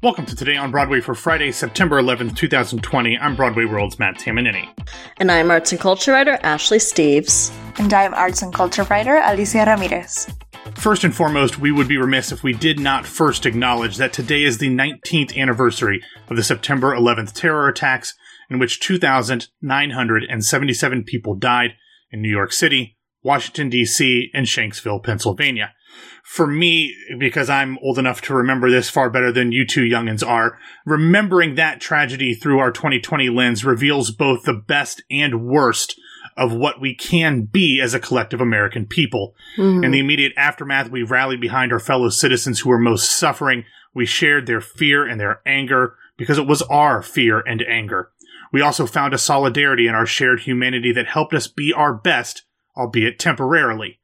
Welcome 0.00 0.26
to 0.26 0.36
Today 0.36 0.56
on 0.56 0.70
Broadway 0.70 1.00
for 1.00 1.16
Friday, 1.16 1.50
September 1.50 2.00
11th, 2.00 2.36
2020. 2.36 3.18
I'm 3.18 3.34
Broadway 3.34 3.64
World's 3.64 3.98
Matt 3.98 4.14
Tamanini. 4.14 4.68
And 5.16 5.28
I'm 5.28 5.50
arts 5.50 5.72
and 5.72 5.80
culture 5.80 6.12
writer 6.12 6.38
Ashley 6.44 6.78
Steves. 6.78 7.52
And 7.80 7.92
I'm 7.92 8.14
arts 8.14 8.40
and 8.40 8.54
culture 8.54 8.84
writer 8.84 9.20
Alicia 9.24 9.64
Ramirez. 9.66 10.28
First 10.76 11.02
and 11.02 11.12
foremost, 11.12 11.58
we 11.58 11.72
would 11.72 11.88
be 11.88 11.96
remiss 11.96 12.30
if 12.30 12.44
we 12.44 12.52
did 12.52 12.78
not 12.78 13.06
first 13.06 13.44
acknowledge 13.44 13.96
that 13.96 14.12
today 14.12 14.44
is 14.44 14.58
the 14.58 14.68
19th 14.68 15.36
anniversary 15.36 16.00
of 16.28 16.36
the 16.36 16.44
September 16.44 16.94
11th 16.94 17.32
terror 17.32 17.66
attacks, 17.66 18.14
in 18.48 18.60
which 18.60 18.78
2,977 18.78 21.02
people 21.02 21.34
died 21.34 21.72
in 22.12 22.22
New 22.22 22.30
York 22.30 22.52
City, 22.52 22.96
Washington, 23.24 23.68
D.C., 23.68 24.30
and 24.32 24.46
Shanksville, 24.46 25.02
Pennsylvania 25.02 25.74
for 26.22 26.46
me, 26.46 26.94
because 27.18 27.48
I'm 27.48 27.78
old 27.78 27.98
enough 27.98 28.20
to 28.22 28.34
remember 28.34 28.70
this 28.70 28.90
far 28.90 29.10
better 29.10 29.32
than 29.32 29.52
you 29.52 29.66
two 29.66 29.84
youngins 29.84 30.26
are, 30.26 30.58
remembering 30.84 31.54
that 31.54 31.80
tragedy 31.80 32.34
through 32.34 32.58
our 32.58 32.70
2020 32.70 33.28
lens 33.30 33.64
reveals 33.64 34.10
both 34.10 34.44
the 34.44 34.54
best 34.54 35.02
and 35.10 35.46
worst 35.46 35.98
of 36.36 36.52
what 36.52 36.80
we 36.80 36.94
can 36.94 37.42
be 37.42 37.80
as 37.80 37.94
a 37.94 38.00
collective 38.00 38.40
American 38.40 38.86
people. 38.86 39.34
Mm-hmm. 39.56 39.84
In 39.84 39.90
the 39.90 39.98
immediate 39.98 40.32
aftermath, 40.36 40.90
we 40.90 41.02
rallied 41.02 41.40
behind 41.40 41.72
our 41.72 41.80
fellow 41.80 42.10
citizens 42.10 42.60
who 42.60 42.70
were 42.70 42.78
most 42.78 43.10
suffering. 43.18 43.64
We 43.92 44.06
shared 44.06 44.46
their 44.46 44.60
fear 44.60 45.06
and 45.06 45.20
their 45.20 45.40
anger 45.44 45.96
because 46.16 46.38
it 46.38 46.46
was 46.46 46.62
our 46.62 47.02
fear 47.02 47.40
and 47.40 47.62
anger. 47.62 48.12
We 48.52 48.62
also 48.62 48.86
found 48.86 49.14
a 49.14 49.18
solidarity 49.18 49.88
in 49.88 49.94
our 49.94 50.06
shared 50.06 50.40
humanity 50.40 50.92
that 50.92 51.06
helped 51.06 51.34
us 51.34 51.48
be 51.48 51.72
our 51.72 51.92
best, 51.92 52.44
albeit 52.76 53.18
temporarily. 53.18 53.98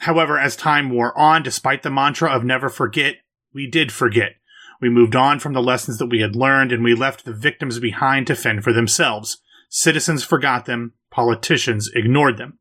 However, 0.00 0.38
as 0.38 0.56
time 0.56 0.90
wore 0.90 1.16
on, 1.18 1.42
despite 1.42 1.82
the 1.82 1.90
mantra 1.90 2.30
of 2.30 2.44
never 2.44 2.68
forget, 2.68 3.16
we 3.52 3.66
did 3.66 3.90
forget. 3.90 4.36
We 4.80 4.90
moved 4.90 5.16
on 5.16 5.40
from 5.40 5.54
the 5.54 5.62
lessons 5.62 5.98
that 5.98 6.06
we 6.06 6.20
had 6.20 6.36
learned 6.36 6.70
and 6.70 6.84
we 6.84 6.94
left 6.94 7.24
the 7.24 7.32
victims 7.32 7.78
behind 7.78 8.26
to 8.26 8.36
fend 8.36 8.62
for 8.62 8.72
themselves. 8.72 9.38
Citizens 9.68 10.22
forgot 10.22 10.66
them, 10.66 10.92
politicians 11.10 11.90
ignored 11.94 12.36
them. 12.36 12.58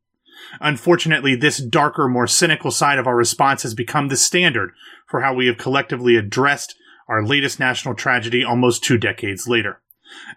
Unfortunately, 0.59 1.36
this 1.36 1.58
darker, 1.58 2.08
more 2.08 2.27
cynical 2.27 2.72
side 2.72 2.97
of 2.97 3.08
our 3.08 3.16
response 3.16 3.64
has 3.64 3.73
become 3.73 4.08
the 4.08 4.17
standard 4.17 4.72
for 5.08 5.22
how 5.22 5.33
we 5.33 5.47
have 5.47 5.58
collectively 5.58 6.16
addressed 6.16 6.75
our 7.08 7.23
latest 7.23 7.59
national 7.59 7.95
tragedy 7.95 8.44
almost 8.44 8.83
two 8.83 8.97
decades 8.97 9.47
later. 9.47 9.81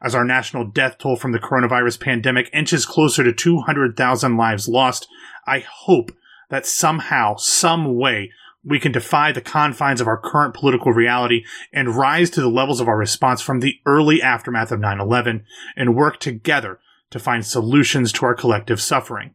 As 0.02 0.14
our 0.14 0.24
national 0.24 0.64
death 0.64 0.98
toll 0.98 1.16
from 1.16 1.32
the 1.32 1.38
coronavirus 1.38 2.00
pandemic 2.00 2.50
inches 2.52 2.86
closer 2.86 3.22
to 3.22 3.32
200,000 3.32 4.36
lives 4.36 4.68
lost, 4.68 5.06
I 5.46 5.60
hope 5.60 6.10
that 6.48 6.66
somehow, 6.66 7.36
some 7.36 7.96
way, 7.96 8.30
we 8.64 8.80
can 8.80 8.92
defy 8.92 9.32
the 9.32 9.40
confines 9.40 10.00
of 10.00 10.08
our 10.08 10.18
current 10.18 10.54
political 10.54 10.92
reality 10.92 11.44
and 11.72 11.96
rise 11.96 12.28
to 12.30 12.40
the 12.40 12.48
levels 12.48 12.80
of 12.80 12.88
our 12.88 12.96
response 12.96 13.40
from 13.40 13.60
the 13.60 13.78
early 13.86 14.20
aftermath 14.20 14.72
of 14.72 14.80
9-11 14.80 15.44
and 15.76 15.96
work 15.96 16.18
together 16.18 16.80
to 17.10 17.18
find 17.18 17.46
solutions 17.46 18.12
to 18.12 18.26
our 18.26 18.34
collective 18.34 18.80
suffering. 18.80 19.34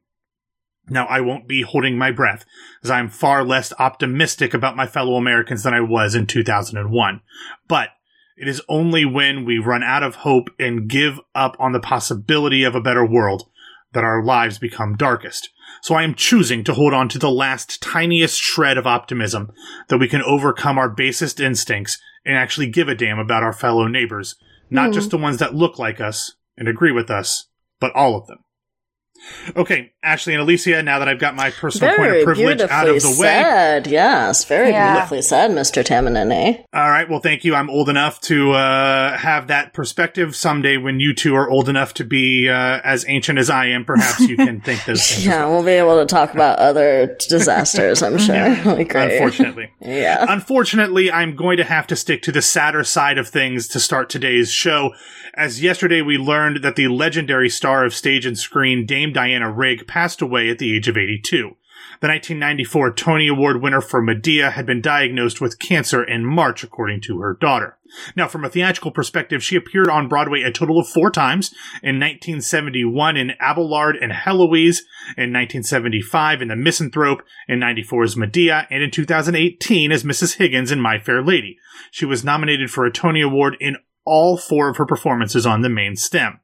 Now, 0.90 1.06
I 1.06 1.22
won't 1.22 1.48
be 1.48 1.62
holding 1.62 1.98
my 1.98 2.12
breath, 2.12 2.46
as 2.84 2.92
I 2.92 3.00
am 3.00 3.10
far 3.10 3.44
less 3.44 3.72
optimistic 3.80 4.54
about 4.54 4.76
my 4.76 4.86
fellow 4.86 5.16
Americans 5.16 5.64
than 5.64 5.74
I 5.74 5.80
was 5.80 6.14
in 6.14 6.28
2001. 6.28 7.22
But 7.68 7.90
it 8.36 8.48
is 8.48 8.62
only 8.68 9.06
when 9.06 9.46
we 9.46 9.58
run 9.60 9.84
out 9.84 10.04
of 10.04 10.16
hope 10.16 10.50
and 10.60 10.90
give 10.90 11.20
up 11.34 11.56
on 11.58 11.72
the 11.72 11.80
possibility 11.80 12.64
of 12.64 12.76
a 12.76 12.82
better 12.82 13.06
world 13.06 13.50
that 13.94 14.04
our 14.04 14.24
lives 14.24 14.60
become 14.60 14.96
darkest. 14.96 15.50
So 15.82 15.96
I 15.96 16.04
am 16.04 16.16
choosing 16.16 16.64
to 16.66 16.74
hold 16.74 16.94
on 16.94 17.10
to 17.10 17.20
the 17.20 17.32
last 17.32 17.82
tiniest 17.82 18.40
shred 18.40 18.78
of 18.78 18.88
optimism 18.88 19.52
that 19.90 19.98
we 19.98 20.08
can 20.08 20.22
overcome 20.22 20.78
our 20.78 20.90
basest 20.90 21.40
instincts 21.40 21.98
and 22.26 22.38
actually 22.38 22.70
give 22.70 22.88
a 22.88 22.96
damn 22.96 23.20
about 23.20 23.44
our 23.44 23.54
fellow 23.54 23.88
neighbors, 23.88 24.36
not 24.70 24.92
mm. 24.92 24.94
just 24.94 25.10
the 25.10 25.18
ones 25.18 25.38
that 25.38 25.56
look 25.56 25.78
like 25.78 26.00
us 26.00 26.36
and 26.58 26.68
agree 26.68 26.92
with 26.92 27.10
us, 27.10 27.48
but 27.80 27.94
all 27.94 28.16
of 28.16 28.28
them. 28.28 28.43
Okay, 29.56 29.92
Ashley 30.02 30.34
and 30.34 30.42
Alicia, 30.42 30.84
now 30.84 31.00
that 31.00 31.08
I've 31.08 31.20
got 31.20 31.36
my 31.36 31.52
personal 31.52 31.96
very 31.96 32.10
point 32.10 32.20
of 32.20 32.26
privilege 32.26 32.62
out 32.70 32.88
of 32.88 32.96
the 32.96 33.02
said. 33.02 33.86
way. 33.88 33.92
Yes, 33.92 34.46
very 34.46 34.70
yeah. 34.70 34.94
beautifully 34.94 35.22
said, 35.22 35.52
Mr. 35.52 35.84
Tamanini. 35.84 36.64
All 36.74 36.90
right, 36.90 37.10
well, 37.10 37.20
thank 37.20 37.44
you. 37.44 37.56
I'm 37.56 37.70
old 37.70 37.90
enough 37.90 38.20
to 38.22 38.52
uh, 38.52 39.18
have 39.18 39.48
that 39.48 39.74
perspective. 39.74 40.36
Someday 40.36 40.78
when 40.78 41.00
you 41.00 41.14
two 41.14 41.36
are 41.36 41.50
old 41.50 41.70
enough 41.70 41.94
to 41.96 42.04
be 42.04 42.50
uh, 42.50 42.80
as 42.84 43.06
ancient 43.08 43.40
as 43.40 43.50
I 43.50 43.68
am, 43.68 43.86
perhaps 43.86 44.22
you 44.22 44.36
can 44.38 44.62
think 44.62 44.84
those 44.86 45.08
things. 45.08 45.26
yeah, 45.26 45.46
we'll 45.46 45.64
be 45.64 45.72
able 45.72 46.00
to 46.00 46.06
talk 46.06 46.34
about 46.34 46.60
other 46.60 47.16
disasters, 47.30 48.02
I'm 48.02 48.18
sure. 48.18 48.36
yeah. 48.36 48.70
Unfortunately. 48.70 49.72
yeah. 49.82 50.26
Unfortunately, 50.28 51.12
I'm 51.12 51.36
going 51.36 51.58
to 51.58 51.64
have 51.64 51.88
to 51.88 51.96
stick 51.96 52.22
to 52.24 52.32
the 52.32 52.42
sadder 52.42 52.84
side 52.84 53.18
of 53.18 53.28
things 53.28 53.68
to 53.70 53.80
start 53.80 54.10
today's 54.10 54.52
show 54.52 54.94
as 55.36 55.64
yesterday 55.64 56.02
we 56.02 56.18
learned 56.18 56.64
that 56.64 56.76
the 56.76 56.88
legendary 56.88 57.50
star 57.50 57.86
of 57.86 57.94
stage 57.94 58.26
and 58.26 58.38
screen, 58.38 58.86
Dame 58.86 59.13
Diana 59.14 59.52
Rigg, 59.52 59.88
passed 59.88 60.22
away 60.22 60.50
at 60.50 60.60
the 60.60 60.76
age 60.76 60.88
of 60.88 60.98
82. 60.98 61.56
The 62.02 62.08
1994 62.08 62.94
Tony 62.94 63.28
Award 63.28 63.62
winner 63.62 63.80
for 63.80 64.02
Medea 64.02 64.52
had 64.52 64.66
been 64.66 64.82
diagnosed 64.82 65.40
with 65.40 65.60
cancer 65.60 66.04
in 66.04 66.26
March, 66.26 66.64
according 66.64 67.02
to 67.02 67.20
her 67.20 67.38
daughter. 67.40 67.78
Now, 68.16 68.28
from 68.28 68.44
a 68.44 68.50
theatrical 68.50 68.92
perspective, 68.92 69.44
she 69.44 69.56
appeared 69.56 69.88
on 69.88 70.08
Broadway 70.08 70.42
a 70.42 70.52
total 70.52 70.80
of 70.80 70.88
four 70.88 71.12
times 71.12 71.52
in 71.82 72.00
1971 72.00 73.16
in 73.16 73.32
Abelard 73.40 73.96
and 73.96 74.12
Heloise, 74.12 74.82
in 75.16 75.32
1975 75.32 76.42
in 76.42 76.48
The 76.50 76.56
Misanthrope, 76.56 77.22
in 77.48 77.60
94 77.60 78.04
as 78.04 78.18
Medea, 78.18 78.68
and 78.70 78.84
in 78.84 78.92
2018 78.92 79.92
as 79.92 80.04
Mrs. 80.04 80.36
Higgins 80.36 80.72
in 80.72 80.82
My 80.82 81.00
Fair 81.00 81.24
Lady. 81.24 81.58
She 81.92 82.06
was 82.06 82.24
nominated 82.24 82.70
for 82.72 82.86
a 82.86 82.92
Tony 82.92 83.22
Award 83.22 83.56
in 83.60 83.78
all 84.06 84.38
four 84.38 84.70
of 84.70 84.78
her 84.78 84.86
performances 84.86 85.46
on 85.46 85.62
the 85.62 85.70
main 85.70 85.96
stem. 85.96 86.40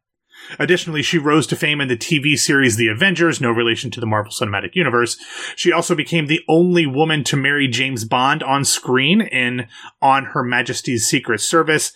Additionally, 0.58 1.02
she 1.02 1.18
rose 1.18 1.46
to 1.48 1.56
fame 1.56 1.82
in 1.82 1.88
the 1.88 1.98
TV 1.98 2.38
series 2.38 2.76
The 2.76 2.88
Avengers, 2.88 3.40
no 3.40 3.52
relation 3.52 3.92
to 3.92 4.00
the 4.00 4.06
Marvel 4.06 4.32
Cinematic 4.32 4.76
Universe. 4.76 5.18
She 5.56 5.72
also 5.72 5.96
became 5.96 6.28
the 6.28 6.42
only 6.48 6.86
woman 6.86 7.24
to 7.26 7.38
marry 7.38 7.68
James 7.68 8.06
Bond 8.06 8.42
on 8.42 8.66
screen 8.66 9.22
in 9.22 9.68
On 10.02 10.26
Her 10.26 10.44
Majesty's 10.44 11.08
Secret 11.08 11.42
Service. 11.42 11.94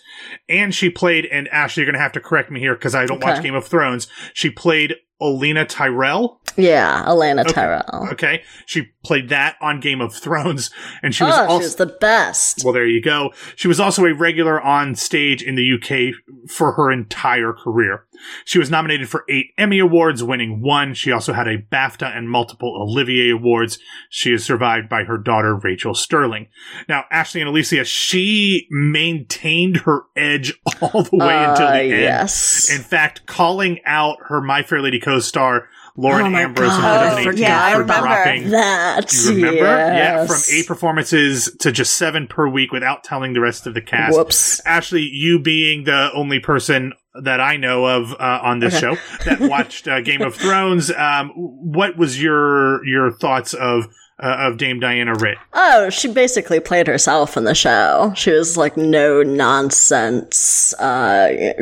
And 0.48 0.74
she 0.74 0.90
played, 0.90 1.26
and 1.26 1.48
Ashley, 1.48 1.82
you're 1.82 1.90
going 1.90 1.98
to 1.98 2.02
have 2.02 2.12
to 2.12 2.20
correct 2.20 2.50
me 2.50 2.60
here 2.60 2.74
because 2.74 2.94
I 2.94 3.06
don't 3.06 3.22
okay. 3.22 3.32
watch 3.32 3.42
Game 3.42 3.54
of 3.54 3.66
Thrones. 3.66 4.06
She 4.32 4.50
played 4.50 4.94
Olenna 5.20 5.66
Tyrell. 5.68 6.40
Yeah, 6.56 7.04
Olenna 7.06 7.42
okay. 7.42 7.52
Tyrell. 7.52 8.08
Okay, 8.12 8.42
she 8.66 8.88
played 9.04 9.28
that 9.30 9.56
on 9.60 9.80
Game 9.80 10.00
of 10.00 10.14
Thrones, 10.14 10.70
and 11.02 11.14
she 11.14 11.24
was 11.24 11.34
oh, 11.36 11.46
also 11.46 11.58
she 11.58 11.64
was 11.64 11.76
the 11.76 11.86
best. 11.86 12.62
Well, 12.64 12.72
there 12.72 12.86
you 12.86 13.02
go. 13.02 13.32
She 13.56 13.68
was 13.68 13.80
also 13.80 14.04
a 14.04 14.14
regular 14.14 14.60
on 14.60 14.94
stage 14.94 15.42
in 15.42 15.54
the 15.56 15.74
UK 15.74 16.14
for 16.50 16.72
her 16.72 16.90
entire 16.90 17.52
career. 17.52 18.04
She 18.44 18.58
was 18.58 18.70
nominated 18.70 19.08
for 19.08 19.24
eight 19.28 19.46
Emmy 19.58 19.78
Awards, 19.78 20.22
winning 20.22 20.60
one. 20.62 20.94
She 20.94 21.10
also 21.10 21.32
had 21.32 21.48
a 21.48 21.58
BAFTA 21.58 22.16
and 22.16 22.30
multiple 22.30 22.76
Olivier 22.80 23.30
Awards. 23.30 23.78
She 24.08 24.32
is 24.32 24.44
survived 24.44 24.88
by 24.88 25.04
her 25.04 25.18
daughter, 25.18 25.56
Rachael 25.56 25.94
Stirling. 25.94 26.48
Now, 26.88 27.04
Ashley 27.10 27.40
and 27.40 27.48
Alicia, 27.48 27.84
she 27.84 28.66
maintained 28.70 29.78
her 29.78 30.02
edge 30.16 30.54
all 30.80 31.02
the 31.02 31.16
way 31.16 31.34
uh, 31.34 31.50
until 31.50 31.68
the 31.68 31.80
end. 31.80 31.90
Yes. 31.90 32.70
In 32.70 32.82
fact, 32.82 33.26
calling 33.26 33.80
out 33.84 34.18
her 34.28 34.40
My 34.40 34.62
Fair 34.62 34.82
Lady 34.82 35.00
co-star, 35.00 35.68
Lauren 35.96 36.34
oh 36.34 36.38
Ambrose 36.38 36.74
in 36.74 37.32
2018 37.32 37.42
yeah, 37.42 37.76
for 37.76 37.84
dropping 37.84 38.50
that. 38.50 39.12
You 39.12 39.34
remember? 39.36 39.60
Yes. 39.60 39.96
Yeah, 39.96 40.26
from 40.26 40.42
eight 40.52 40.66
performances 40.66 41.56
to 41.60 41.70
just 41.70 41.96
seven 41.96 42.26
per 42.26 42.48
week 42.48 42.72
without 42.72 43.04
telling 43.04 43.32
the 43.32 43.40
rest 43.40 43.66
of 43.68 43.74
the 43.74 43.80
cast. 43.80 44.16
Whoops. 44.16 44.60
Ashley, 44.66 45.02
you 45.02 45.38
being 45.38 45.84
the 45.84 46.10
only 46.12 46.40
person 46.40 46.94
that 47.22 47.40
I 47.40 47.56
know 47.56 47.86
of 47.86 48.12
uh, 48.12 48.40
on 48.42 48.58
this 48.58 48.74
okay. 48.74 48.96
show 48.96 49.24
that 49.24 49.40
watched 49.48 49.86
uh, 49.86 50.00
Game 50.00 50.20
of 50.20 50.34
Thrones, 50.34 50.90
um, 50.90 51.30
what 51.30 51.96
was 51.96 52.20
your 52.20 52.84
your 52.84 53.12
thoughts 53.12 53.54
of 53.54 53.86
uh, 54.20 54.36
of 54.38 54.58
Dame 54.58 54.78
Diana 54.78 55.14
Rigg. 55.14 55.36
Oh, 55.52 55.90
she 55.90 56.12
basically 56.12 56.60
played 56.60 56.86
herself 56.86 57.36
in 57.36 57.44
the 57.44 57.54
show. 57.54 58.12
She 58.16 58.30
was 58.30 58.56
like 58.56 58.76
no 58.76 59.22
nonsense 59.22 60.72
uh, 60.74 61.54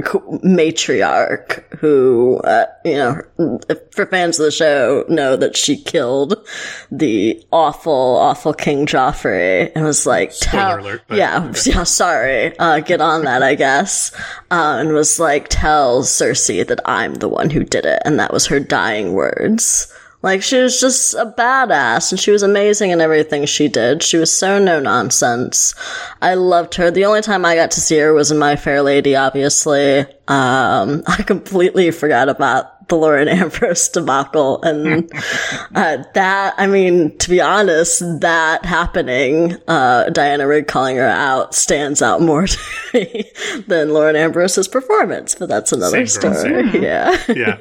matriarch 0.44 1.62
who, 1.78 2.38
uh, 2.44 2.66
you 2.84 2.96
know, 2.96 3.22
for 3.92 4.06
fans 4.06 4.38
of 4.38 4.44
the 4.44 4.50
show, 4.50 5.04
know 5.08 5.36
that 5.36 5.56
she 5.56 5.76
killed 5.76 6.46
the 6.90 7.42
awful, 7.52 8.16
awful 8.16 8.52
King 8.52 8.84
Joffrey 8.86 9.72
and 9.74 9.84
was 9.84 10.06
like, 10.06 10.32
Spoiler 10.32 10.78
alert, 10.78 11.02
yeah, 11.10 11.48
okay. 11.48 11.58
yeah, 11.70 11.84
sorry, 11.84 12.56
uh, 12.58 12.80
get 12.80 13.00
on 13.00 13.24
that, 13.24 13.42
I 13.42 13.54
guess, 13.54 14.12
uh, 14.50 14.76
and 14.78 14.92
was 14.92 15.18
like, 15.18 15.48
tell 15.48 16.02
Cersei 16.02 16.66
that 16.66 16.80
I'm 16.84 17.14
the 17.14 17.28
one 17.28 17.48
who 17.48 17.64
did 17.64 17.86
it, 17.86 18.02
and 18.04 18.18
that 18.18 18.32
was 18.32 18.46
her 18.46 18.60
dying 18.60 19.14
words. 19.14 19.92
Like 20.22 20.42
she 20.42 20.58
was 20.58 20.80
just 20.80 21.14
a 21.14 21.26
badass 21.26 22.12
and 22.12 22.20
she 22.20 22.30
was 22.30 22.42
amazing 22.44 22.90
in 22.90 23.00
everything 23.00 23.44
she 23.44 23.66
did. 23.68 24.02
She 24.02 24.16
was 24.16 24.36
so 24.36 24.58
no 24.58 24.78
nonsense. 24.78 25.74
I 26.20 26.34
loved 26.34 26.76
her. 26.76 26.90
The 26.90 27.06
only 27.06 27.22
time 27.22 27.44
I 27.44 27.56
got 27.56 27.72
to 27.72 27.80
see 27.80 27.98
her 27.98 28.14
was 28.14 28.30
in 28.30 28.38
My 28.38 28.54
Fair 28.54 28.82
Lady, 28.82 29.16
obviously. 29.16 30.00
Um, 30.28 31.02
I 31.06 31.22
completely 31.26 31.90
forgot 31.90 32.28
about 32.28 32.88
the 32.88 32.96
Lauren 32.96 33.26
Ambrose 33.26 33.88
debacle. 33.88 34.62
And 34.62 35.10
uh, 35.74 36.04
that, 36.14 36.54
I 36.56 36.66
mean, 36.68 37.16
to 37.18 37.30
be 37.30 37.40
honest, 37.40 38.00
that 38.20 38.64
happening, 38.64 39.56
uh, 39.66 40.10
Diana 40.10 40.46
Rigg 40.46 40.68
calling 40.68 40.96
her 40.96 41.08
out 41.08 41.54
stands 41.54 42.00
out 42.00 42.20
more 42.20 42.46
to 42.46 42.58
me 42.94 43.30
than 43.66 43.92
Lauren 43.92 44.14
Ambrose's 44.14 44.68
performance. 44.68 45.34
But 45.34 45.48
that's 45.48 45.72
another 45.72 46.06
Same 46.06 46.34
story. 46.34 46.80
Yeah. 46.80 47.20
yeah. 47.28 47.58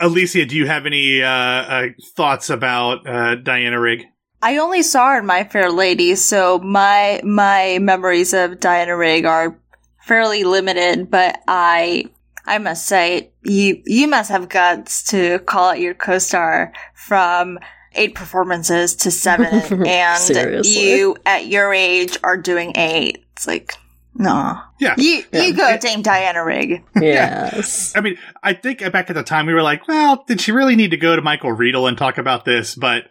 Alicia, 0.00 0.46
do 0.46 0.56
you 0.56 0.66
have 0.66 0.86
any 0.86 1.22
uh, 1.22 1.28
uh, 1.28 1.86
thoughts 2.16 2.50
about 2.50 3.06
uh, 3.06 3.36
Diana 3.36 3.78
Rigg? 3.78 4.04
I 4.42 4.58
only 4.58 4.82
saw 4.82 5.10
her 5.10 5.18
in 5.20 5.26
My 5.26 5.44
Fair 5.44 5.70
Lady, 5.70 6.14
so 6.16 6.58
my 6.58 7.20
my 7.24 7.78
memories 7.80 8.34
of 8.34 8.60
Diana 8.60 8.96
Rigg 8.96 9.24
are 9.24 9.58
fairly 10.02 10.44
limited. 10.44 11.10
But 11.10 11.40
I 11.48 12.10
I 12.44 12.58
must 12.58 12.86
say, 12.86 13.32
you 13.42 13.82
you 13.86 14.06
must 14.06 14.30
have 14.30 14.48
guts 14.48 15.04
to 15.04 15.38
call 15.40 15.70
out 15.70 15.80
your 15.80 15.94
co-star 15.94 16.72
from 16.94 17.58
eight 17.94 18.14
performances 18.14 18.96
to 18.96 19.10
seven, 19.10 19.86
and 19.86 20.20
Seriously. 20.20 20.90
you 20.90 21.16
at 21.24 21.46
your 21.46 21.72
age 21.72 22.18
are 22.22 22.36
doing 22.36 22.72
eight. 22.76 23.24
It's 23.32 23.46
like, 23.46 23.74
no, 24.16 24.60
Yeah. 24.78 24.94
you 24.96 25.24
you 25.32 25.54
go, 25.54 25.76
Dame 25.78 26.02
Diana 26.02 26.44
Rigg. 26.44 26.82
Yes. 27.00 27.92
I 27.96 28.00
mean, 28.00 28.16
I 28.42 28.52
think 28.52 28.78
back 28.92 29.10
at 29.10 29.14
the 29.14 29.22
time 29.22 29.46
we 29.46 29.54
were 29.54 29.62
like, 29.62 29.86
well, 29.88 30.24
did 30.26 30.40
she 30.40 30.52
really 30.52 30.76
need 30.76 30.90
to 30.92 30.96
go 30.96 31.16
to 31.16 31.22
Michael 31.22 31.52
Riedel 31.52 31.86
and 31.86 31.98
talk 31.98 32.18
about 32.18 32.44
this? 32.44 32.74
But 32.74 33.04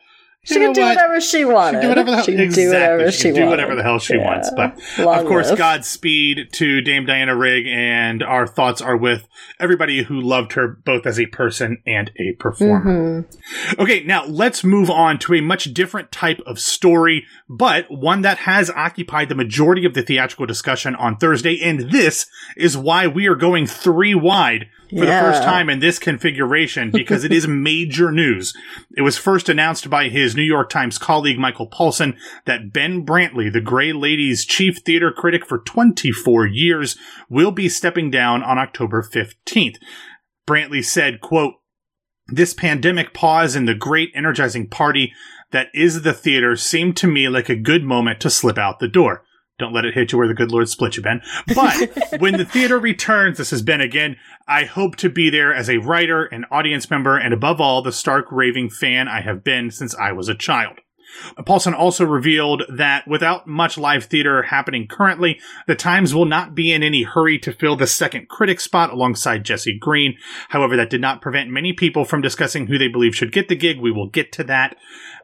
She 0.45 0.55
can 0.55 0.73
do 0.73 0.81
what? 0.81 0.95
whatever 0.97 1.21
she 1.21 1.45
wanted. 1.45 1.81
do 1.81 1.87
whatever 1.87 2.09
the 2.11 2.17
hell, 2.17 2.25
She 2.25 2.33
can 2.33 2.41
exactly. 2.41 2.65
do 2.65 2.71
whatever 2.81 3.11
she 3.13 3.17
she, 3.17 3.23
do 3.31 3.33
wanted. 3.33 3.49
whatever 3.49 3.75
the 3.75 3.83
hell 3.83 3.99
she 3.99 4.15
Yeah. 4.15 4.25
wants. 4.25 4.51
But 4.55 4.77
Long 4.99 5.19
of 5.19 5.25
course, 5.25 5.49
live. 5.49 5.57
Godspeed 5.57 6.49
to 6.53 6.81
Dame 6.81 7.05
Diana 7.05 7.33
Rigg, 7.33 7.65
and 7.67 8.21
our 8.21 8.45
thoughts 8.45 8.81
are 8.81 8.97
with 8.97 9.25
everybody 9.59 10.03
who 10.03 10.19
loved 10.19 10.53
her 10.53 10.67
both 10.67 11.05
as 11.05 11.17
a 11.17 11.27
person 11.27 11.77
and 11.87 12.11
a 12.19 12.33
performer. 12.33 13.23
Mm-hmm. 13.23 13.81
Okay, 13.81 14.03
now 14.03 14.25
let's 14.25 14.65
move 14.65 14.89
on 14.89 15.17
to 15.19 15.33
a 15.33 15.41
much 15.41 15.73
different 15.73 16.11
type 16.11 16.41
of 16.45 16.59
story, 16.59 17.25
but 17.47 17.85
one 17.89 18.21
that 18.23 18.39
has 18.39 18.69
occupied 18.69 19.29
the 19.29 19.35
majority 19.35 19.85
of 19.85 19.93
the 19.93 20.01
theatrical 20.03 20.45
discussion 20.45 20.93
on 20.95 21.15
Thursday, 21.15 21.57
and 21.61 21.89
this 21.91 22.25
is 22.57 22.77
why 22.77 23.07
we 23.07 23.27
are 23.27 23.35
going 23.35 23.65
three 23.65 24.13
wide 24.13 24.67
for 24.89 24.99
the 25.07 25.11
first 25.11 25.41
time 25.41 25.71
in 25.71 25.79
this 25.79 25.97
configuration 25.97 26.91
because 26.91 27.23
it 27.23 27.31
is 27.31 27.47
major 27.47 28.11
news. 28.11 28.53
It 28.95 29.01
was 29.01 29.17
first 29.17 29.49
announced 29.49 29.89
by 29.89 30.09
his 30.09 30.32
New 30.35 30.43
York 30.43 30.69
Times 30.69 30.97
colleague 30.97 31.39
Michael 31.39 31.67
Paulson 31.67 32.17
that 32.45 32.73
Ben 32.73 33.05
Brantley, 33.05 33.51
the 33.51 33.61
Grey 33.61 33.93
Lady's 33.93 34.45
chief 34.45 34.79
theater 34.79 35.11
critic 35.11 35.45
for 35.45 35.59
24 35.59 36.47
years, 36.47 36.97
will 37.29 37.51
be 37.51 37.69
stepping 37.69 38.09
down 38.09 38.43
on 38.43 38.57
October 38.57 39.01
15th. 39.01 39.77
Brantley 40.47 40.83
said, 40.83 41.21
quote, 41.21 41.55
this 42.27 42.53
pandemic 42.53 43.13
pause 43.13 43.55
in 43.55 43.65
the 43.65 43.75
great 43.75 44.09
energizing 44.15 44.69
party 44.69 45.13
that 45.51 45.67
is 45.73 46.01
the 46.01 46.13
theater 46.13 46.55
seemed 46.55 46.97
to 46.97 47.07
me 47.07 47.29
like 47.29 47.49
a 47.49 47.55
good 47.55 47.83
moment 47.83 48.19
to 48.21 48.29
slip 48.29 48.57
out 48.57 48.79
the 48.79 48.87
door. 48.87 49.23
Don't 49.63 49.71
let 49.71 49.85
it 49.85 49.93
hit 49.93 50.11
you 50.11 50.17
where 50.17 50.27
the 50.27 50.33
good 50.33 50.51
Lord 50.51 50.67
split 50.67 50.97
you, 50.97 51.03
Ben. 51.03 51.21
But 51.55 51.97
when 52.19 52.35
the 52.35 52.43
theater 52.43 52.77
returns, 52.77 53.37
this 53.37 53.51
has 53.51 53.61
been 53.61 53.79
again, 53.79 54.17
I 54.45 54.65
hope 54.65 54.97
to 54.97 55.09
be 55.09 55.29
there 55.29 55.55
as 55.55 55.69
a 55.69 55.77
writer, 55.77 56.25
an 56.25 56.43
audience 56.51 56.89
member, 56.89 57.17
and 57.17 57.33
above 57.33 57.61
all, 57.61 57.81
the 57.81 57.93
stark 57.93 58.25
raving 58.29 58.71
fan 58.71 59.07
I 59.07 59.21
have 59.21 59.41
been 59.41 59.71
since 59.71 59.95
I 59.95 60.11
was 60.11 60.27
a 60.27 60.35
child. 60.35 60.79
Paulson 61.45 61.73
also 61.73 62.05
revealed 62.05 62.63
that 62.67 63.07
without 63.07 63.47
much 63.47 63.77
live 63.77 64.05
theater 64.05 64.43
happening 64.43 64.87
currently, 64.87 65.39
the 65.67 65.75
Times 65.75 66.13
will 66.13 66.25
not 66.25 66.55
be 66.55 66.73
in 66.73 66.83
any 66.83 67.03
hurry 67.03 67.39
to 67.39 67.53
fill 67.53 67.75
the 67.75 67.87
second 67.87 68.27
critic 68.29 68.59
spot 68.59 68.91
alongside 68.91 69.45
Jesse 69.45 69.77
Green. 69.77 70.17
However, 70.49 70.75
that 70.75 70.89
did 70.89 71.01
not 71.01 71.21
prevent 71.21 71.49
many 71.49 71.73
people 71.73 72.05
from 72.05 72.21
discussing 72.21 72.67
who 72.67 72.77
they 72.77 72.87
believe 72.87 73.15
should 73.15 73.31
get 73.31 73.47
the 73.47 73.55
gig. 73.55 73.79
We 73.79 73.91
will 73.91 74.09
get 74.09 74.31
to 74.33 74.43
that. 74.45 74.75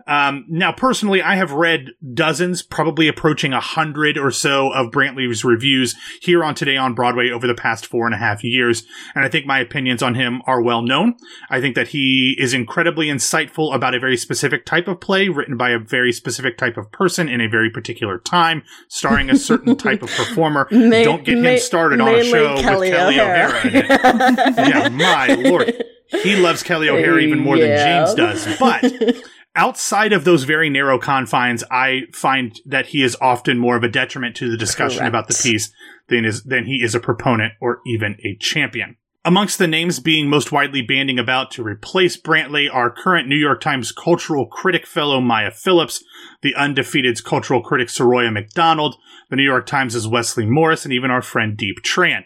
Um, 0.09 0.45
now, 0.49 0.71
personally, 0.71 1.21
I 1.21 1.35
have 1.35 1.51
read 1.51 1.91
dozens, 2.15 2.63
probably 2.63 3.07
approaching 3.07 3.53
a 3.53 3.59
hundred 3.59 4.17
or 4.17 4.31
so 4.31 4.71
of 4.73 4.91
Brantley's 4.91 5.45
reviews 5.45 5.95
here 6.21 6.43
on 6.43 6.55
Today 6.55 6.77
on 6.77 6.95
Broadway 6.95 7.29
over 7.29 7.45
the 7.45 7.53
past 7.53 7.85
four 7.85 8.07
and 8.07 8.15
a 8.15 8.17
half 8.17 8.43
years, 8.43 8.83
and 9.13 9.23
I 9.23 9.29
think 9.29 9.45
my 9.45 9.59
opinions 9.59 10.01
on 10.01 10.15
him 10.15 10.41
are 10.47 10.63
well 10.63 10.81
known. 10.81 11.13
I 11.51 11.61
think 11.61 11.75
that 11.75 11.89
he 11.89 12.35
is 12.39 12.55
incredibly 12.55 13.05
insightful 13.07 13.73
about 13.75 13.93
a 13.93 13.99
very 13.99 14.17
specific 14.17 14.65
type 14.65 14.87
of 14.87 14.99
play 14.99 15.29
written 15.29 15.57
by 15.57 15.69
a 15.69 15.77
very 15.79 16.11
specific 16.11 16.57
type 16.57 16.75
of 16.75 16.91
person 16.91 17.29
in 17.29 17.39
a 17.39 17.47
very 17.47 17.69
particular 17.69 18.17
time, 18.17 18.63
starring 18.87 19.29
a 19.29 19.37
certain 19.37 19.75
type 19.77 20.01
of 20.01 20.09
performer. 20.09 20.67
Ma- 20.71 21.03
Don't 21.03 21.23
get 21.23 21.37
him 21.37 21.57
started 21.59 22.01
on 22.01 22.15
a 22.15 22.23
show 22.23 22.57
Kelly 22.61 22.89
with 22.89 22.97
Kelly 22.97 23.19
O'Hara. 23.19 23.49
O'Hara. 23.49 23.67
in 23.67 23.75
it. 23.75 23.85
yeah, 24.69 24.89
my 24.89 25.27
lord. 25.49 25.83
He 26.23 26.35
loves 26.35 26.63
Kelly 26.63 26.89
O'Hara 26.89 27.19
even 27.19 27.37
more 27.39 27.55
Yeah. 27.57 28.05
than 28.05 28.15
James 28.17 28.45
does. 28.47 28.57
But 28.57 29.23
outside 29.59 30.13
of 30.13 30.23
those 30.23 30.45
very 30.45 30.69
narrow 30.69 30.97
confines, 30.97 31.65
I 31.69 32.03
find 32.13 32.57
that 32.65 32.87
he 32.87 33.03
is 33.03 33.17
often 33.19 33.59
more 33.59 33.75
of 33.75 33.83
a 33.83 33.89
detriment 33.89 34.37
to 34.37 34.49
the 34.49 34.55
discussion 34.55 34.99
Correct. 34.99 35.09
about 35.09 35.27
the 35.27 35.39
piece 35.43 35.71
than 36.07 36.23
is 36.23 36.43
than 36.43 36.65
he 36.65 36.81
is 36.81 36.95
a 36.95 36.99
proponent 36.99 37.53
or 37.59 37.81
even 37.85 38.15
a 38.23 38.37
champion. 38.37 38.95
Amongst 39.25 39.57
the 39.59 39.67
names 39.67 39.99
being 39.99 40.29
most 40.29 40.53
widely 40.53 40.81
banding 40.81 41.19
about 41.19 41.51
to 41.51 41.63
replace 41.63 42.15
Brantley 42.19 42.73
are 42.73 42.89
current 42.89 43.27
New 43.27 43.35
York 43.35 43.59
Times 43.59 43.91
cultural 43.91 44.47
critic 44.47 44.87
fellow 44.87 45.19
Maya 45.19 45.51
Phillips, 45.51 46.01
the 46.41 46.55
undefeated 46.55 47.21
cultural 47.25 47.61
critic 47.61 47.89
Soraya 47.89 48.31
McDonald, 48.31 48.95
the 49.29 49.35
New 49.35 49.43
York 49.43 49.65
Times' 49.65 50.07
Wesley 50.07 50.45
Morris, 50.45 50.85
and 50.85 50.93
even 50.93 51.11
our 51.11 51.21
friend 51.21 51.57
Diep 51.57 51.81
Tran. 51.81 52.23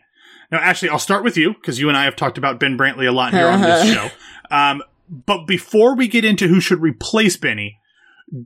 Now, 0.52 0.60
Ashley, 0.60 0.88
I'll 0.88 1.00
start 1.00 1.24
with 1.24 1.36
you 1.36 1.56
because 1.56 1.80
you 1.80 1.90
and 1.90 1.98
I 1.98 2.04
have 2.04 2.16
talked 2.16 2.38
about 2.38 2.60
Ben 2.60 2.78
Brantley 2.78 3.08
a 3.08 3.12
lot 3.12 3.34
here 3.34 3.48
on 3.48 3.60
this 3.60 3.92
show. 3.94 4.10
Um, 4.52 4.84
but 5.14 5.46
before 5.46 5.96
we 5.96 6.08
get 6.08 6.26
into 6.26 6.48
who 6.48 6.60
should 6.60 6.82
replace 6.82 7.38
Benny, 7.38 7.80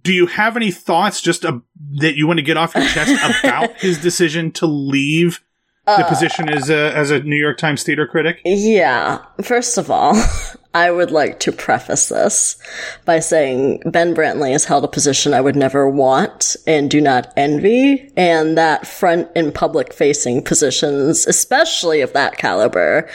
do 0.03 0.13
you 0.13 0.25
have 0.25 0.57
any 0.57 0.71
thoughts 0.71 1.21
just 1.21 1.45
uh, 1.45 1.59
that 1.99 2.15
you 2.15 2.27
want 2.27 2.39
to 2.39 2.43
get 2.43 2.57
off 2.57 2.75
your 2.75 2.87
chest 2.87 3.39
about 3.43 3.77
his 3.77 3.97
decision 3.97 4.51
to 4.53 4.65
leave 4.65 5.41
the 5.85 6.05
position 6.09 6.49
as 6.49 6.69
a 6.69 6.93
as 6.93 7.11
a 7.11 7.21
New 7.21 7.37
York 7.37 7.57
Times 7.57 7.83
theater 7.83 8.05
critic? 8.05 8.41
Yeah. 8.43 9.23
First 9.41 9.77
of 9.77 9.89
all, 9.89 10.21
I 10.73 10.91
would 10.91 11.11
like 11.11 11.39
to 11.41 11.51
preface 11.51 12.09
this 12.09 12.57
by 13.05 13.19
saying 13.19 13.81
Ben 13.85 14.13
Brantley 14.13 14.51
has 14.51 14.65
held 14.65 14.83
a 14.83 14.87
position 14.87 15.33
I 15.33 15.41
would 15.41 15.55
never 15.55 15.89
want 15.89 16.55
and 16.67 16.91
do 16.91 17.01
not 17.01 17.33
envy, 17.35 18.11
and 18.15 18.57
that 18.57 18.85
front 18.85 19.29
and 19.35 19.55
public 19.55 19.93
facing 19.93 20.43
positions, 20.43 21.25
especially 21.25 22.01
of 22.01 22.13
that 22.13 22.37
caliber, 22.37 23.09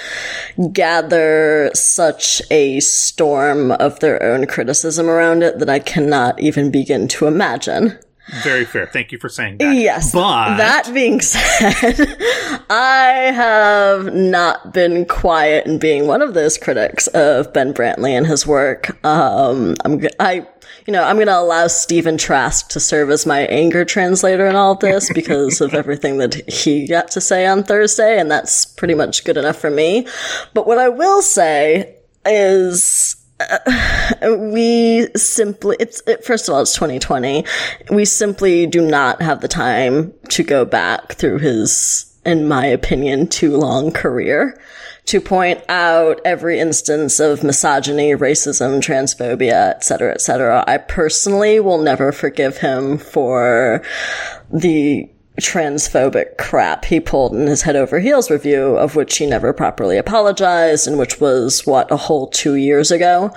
gather 0.73 1.71
such 1.75 2.43
a 2.51 2.81
storm 2.81 3.71
of 3.73 4.01
their 4.01 4.23
own 4.23 4.47
criticism 4.47 5.09
around 5.09 5.43
it 5.43 5.59
that 5.59 5.71
I 5.71 5.79
cannot 5.79 6.41
even 6.41 6.71
begin 6.71 7.07
to 7.09 7.27
imagine. 7.27 7.99
Very 8.43 8.65
fair. 8.65 8.87
Thank 8.87 9.11
you 9.11 9.19
for 9.19 9.29
saying 9.29 9.59
that. 9.59 9.75
Yes. 9.75 10.13
but 10.13 10.57
that 10.57 10.91
being 10.95 11.21
said, 11.21 12.17
I 12.71 13.33
have 13.35 14.15
not 14.15 14.73
been 14.73 15.05
quiet 15.07 15.67
in 15.67 15.79
being 15.79 16.07
one 16.07 16.23
of 16.23 16.33
those 16.33 16.57
critics 16.57 17.09
of 17.09 17.53
Ben 17.53 17.75
Brantley 17.75 18.11
and 18.11 18.27
his 18.27 18.47
work. 18.47 19.05
Um, 19.05 19.75
I'm, 19.85 20.01
I, 20.21 20.47
you 20.87 20.93
know, 20.93 21.03
I'm 21.03 21.17
going 21.17 21.27
to 21.27 21.39
allow 21.39 21.67
Stephen 21.67 22.17
Trask 22.17 22.69
to 22.71 22.81
serve 22.81 23.11
as 23.11 23.27
my 23.27 23.41
anger 23.43 23.85
translator 23.85 24.47
in 24.47 24.55
all 24.57 24.77
this 24.77 25.13
because 25.15 25.61
of 25.61 25.75
everything 25.75 26.19
that 26.19 26.49
he 26.49 26.87
got 26.87 27.11
to 27.13 27.21
say 27.21 27.47
on 27.47 27.65
Thursday, 27.65 28.21
and 28.21 28.31
that's 28.31 28.67
pretty 28.67 28.95
much 28.95 29.25
good 29.25 29.37
enough 29.37 29.57
for 29.57 29.71
me. 29.71 30.07
But 30.55 30.67
what 30.67 30.79
I 30.79 30.89
will 30.89 31.23
say 31.23 31.97
is 32.25 33.17
we 34.53 35.09
simply 35.17 35.77
it's 35.81 36.03
it, 36.07 36.25
first 36.25 36.49
of 36.49 36.55
all 36.55 36.63
it's 36.63 36.75
2020 36.75 37.45
we 37.91 38.05
simply 38.05 38.67
do 38.67 38.81
not 38.81 39.21
have 39.23 39.41
the 39.41 39.49
time 39.49 40.13
to 40.29 40.43
go 40.43 40.65
back 40.65 41.13
through 41.13 41.39
his 41.39 42.15
in 42.25 42.47
my 42.47 42.67
opinion 42.67 43.27
too 43.27 43.57
long 43.57 43.91
career 43.91 44.61
to 45.05 45.21
point 45.21 45.61
out 45.69 46.21
every 46.25 46.61
instance 46.61 47.19
of 47.19 47.43
misogyny 47.43 48.13
racism 48.13 48.81
transphobia 48.81 49.71
etc 49.71 50.13
etc 50.13 50.65
i 50.67 50.79
personally 50.79 51.59
will 51.61 51.83
never 51.83 52.13
forgive 52.13 52.59
him 52.59 52.99
for 52.99 53.83
the 54.53 55.11
transphobic 55.41 56.37
crap 56.37 56.85
he 56.85 57.01
pulled 57.01 57.35
in 57.35 57.47
his 57.47 57.63
head 57.63 57.77
over 57.77 57.99
heels 57.99 58.31
review, 58.31 58.77
of 58.77 58.95
which 58.95 59.17
he 59.17 59.27
never 59.27 59.53
properly 59.53 59.97
apologized, 59.97 60.87
and 60.87 60.99
which 60.99 61.21
was, 61.21 61.67
what, 61.67 61.91
a 61.91 61.97
whole 61.97 62.29
two 62.29 62.55
years 62.55 62.91
ago. 62.91 63.35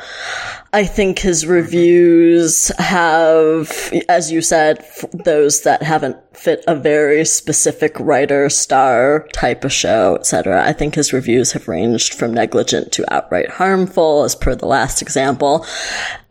I 0.75 0.83
think 0.83 1.19
his 1.19 1.45
reviews 1.45 2.67
have, 2.79 3.93
as 4.09 4.29
you 4.29 4.41
said, 4.41 4.79
f- 4.79 5.05
those 5.13 5.61
that 5.61 5.81
haven't 5.81 6.17
fit 6.35 6.65
a 6.67 6.75
very 6.75 7.23
specific 7.23 7.97
writer, 7.97 8.49
star 8.49 9.25
type 9.31 9.63
of 9.63 9.71
show, 9.71 10.15
etc. 10.15 10.65
I 10.65 10.73
think 10.73 10.95
his 10.95 11.13
reviews 11.13 11.53
have 11.53 11.69
ranged 11.69 12.13
from 12.13 12.33
negligent 12.33 12.91
to 12.91 13.13
outright 13.13 13.51
harmful, 13.51 14.23
as 14.23 14.35
per 14.35 14.53
the 14.53 14.65
last 14.65 15.01
example. 15.01 15.65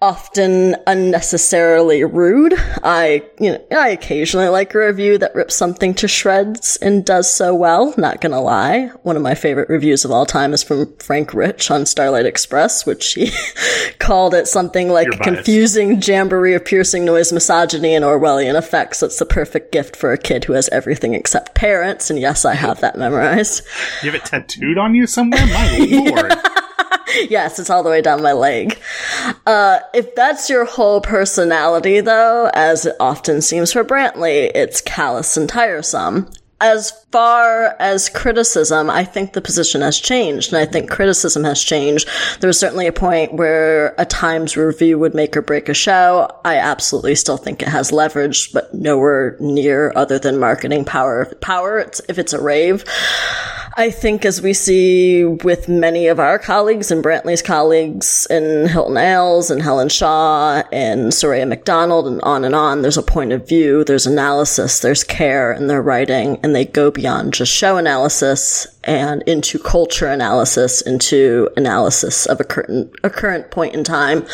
Often 0.03 0.77
unnecessarily 0.87 2.05
rude. 2.05 2.53
I, 2.83 3.23
you 3.41 3.53
know, 3.53 3.67
I 3.71 3.89
occasionally 3.89 4.49
like 4.49 4.75
a 4.75 4.79
review 4.79 5.17
that 5.17 5.35
rips 5.35 5.57
something 5.57 5.95
to 5.95 6.07
shreds 6.07 6.77
and 6.83 7.07
does 7.07 7.33
so 7.33 7.55
well. 7.55 7.95
Not 7.97 8.21
gonna 8.21 8.43
lie. 8.43 8.91
One 9.05 9.17
of 9.17 9.23
my 9.23 9.35
favorite 9.35 9.71
reviews 9.71 10.05
of 10.05 10.11
all 10.11 10.27
time 10.27 10.53
is 10.53 10.63
from 10.63 10.95
Frank 10.99 11.33
Rich 11.33 11.71
on 11.71 11.87
Starlight 11.87 12.27
Express, 12.27 12.85
which 12.85 13.15
he 13.15 13.33
called 13.99 14.34
it 14.35 14.49
something 14.49 14.89
like 14.89 15.09
confusing 15.23 16.01
jamboree 16.01 16.55
of 16.55 16.65
piercing 16.65 17.05
noise, 17.05 17.33
misogyny, 17.33 17.95
and 17.95 18.05
Orwellian 18.05 18.57
effects. 18.57 19.03
It's 19.03 19.19
the 19.19 19.27
perfect 19.27 19.73
gift 19.73 19.97
for 19.97 20.13
a 20.13 20.19
kid 20.19 20.45
who 20.45 20.53
has 20.53 20.69
everything 20.71 21.15
except 21.15 21.55
parents. 21.55 22.11
And 22.11 22.19
yes, 22.19 22.45
I 22.45 22.55
have 22.55 22.81
that 22.81 22.99
memorized. 22.99 23.65
You 24.03 24.11
have 24.11 24.21
it 24.21 24.27
tattooed 24.27 24.79
on 24.79 24.95
you 24.95 25.07
somewhere? 25.07 25.47
My 25.47 25.79
lord. 25.91 26.33
Yes, 27.31 27.59
it's 27.59 27.71
all 27.71 27.83
the 27.83 27.91
way 27.91 28.03
down 28.03 28.23
my 28.23 28.33
leg. 28.33 28.79
Uh, 29.47 29.79
if 29.93 30.15
that's 30.15 30.51
your 30.51 30.65
whole 30.65 31.01
personality, 31.01 32.01
though, 32.01 32.51
as 32.55 32.87
it 32.87 32.97
often 32.99 33.41
seems 33.41 33.73
for 33.73 33.85
Brantley, 33.85 34.51
it's 34.55 34.81
callous 34.81 35.37
and 35.37 35.49
tiresome. 35.49 36.29
As 36.61 36.93
far 37.11 37.77
as 37.79 38.09
criticism, 38.09 38.89
I 38.89 39.05
think 39.05 39.33
the 39.33 39.41
position 39.41 39.81
has 39.81 39.99
changed, 39.99 40.53
and 40.53 40.63
I 40.63 40.71
think 40.71 40.91
criticism 40.91 41.45
has 41.45 41.63
changed. 41.63 42.09
There 42.41 42.49
was 42.49 42.59
certainly 42.59 42.87
a 42.87 42.93
point 42.93 43.35
where 43.35 43.95
a 43.99 44.07
Times 44.07 44.57
review 44.57 44.99
would 44.99 45.15
make 45.15 45.37
or 45.37 45.43
break 45.43 45.69
a 45.69 45.75
show. 45.75 46.31
I 46.45 46.57
absolutely 46.57 47.17
still 47.17 47.37
think 47.37 47.63
it 47.63 47.69
has 47.69 47.93
leverage, 47.93 48.53
but 48.53 48.73
nowhere 48.73 49.37
near 49.41 49.93
other 49.97 50.19
than 50.19 50.39
marketing 50.39 50.85
power. 50.85 51.27
Power, 51.41 51.79
it's, 51.81 52.01
if 52.09 52.19
it's 52.19 52.33
a 52.33 52.41
rave. 52.41 52.85
I 53.77 53.91
think 53.91 54.25
as 54.25 54.41
we 54.41 54.53
see 54.53 55.25
with 55.25 55.69
many 55.69 56.07
of 56.07 56.21
our 56.21 56.39
colleagues 56.39 56.93
and 56.93 57.03
Brantley's 57.03 57.43
colleagues 57.43 58.25
in 58.31 58.69
Hilton 58.69 58.97
Als 58.97 59.51
and 59.51 59.61
Helen 59.61 59.89
Shaw 59.89 60.63
and 60.71 61.11
Soraya 61.11 61.49
McDonald 61.49 62.07
and 62.07 62.21
on 62.21 62.45
and 62.45 62.55
on, 62.55 62.83
there's 62.83 62.97
a 62.97 63.03
point 63.03 63.33
of 63.33 63.49
view, 63.49 63.83
there's 63.83 64.07
analysis, 64.07 64.79
there's 64.79 65.03
care 65.03 65.53
in 65.53 65.67
their 65.67 65.83
writing, 65.83 66.39
and 66.45 66.55
they 66.55 66.65
go 66.65 66.93
beyond 66.93 67.35
just 67.35 67.53
show 67.53 67.77
analysis 67.77 68.69
and 68.85 69.23
into 69.23 69.59
culture 69.59 70.07
analysis, 70.07 70.81
into 70.81 71.49
analysis 71.57 72.27
of 72.27 72.41
a 72.41 72.45
current, 72.45 72.95
a 73.03 73.11
current 73.11 73.51
point 73.51 73.75
in 73.75 73.83
time. 73.83 74.25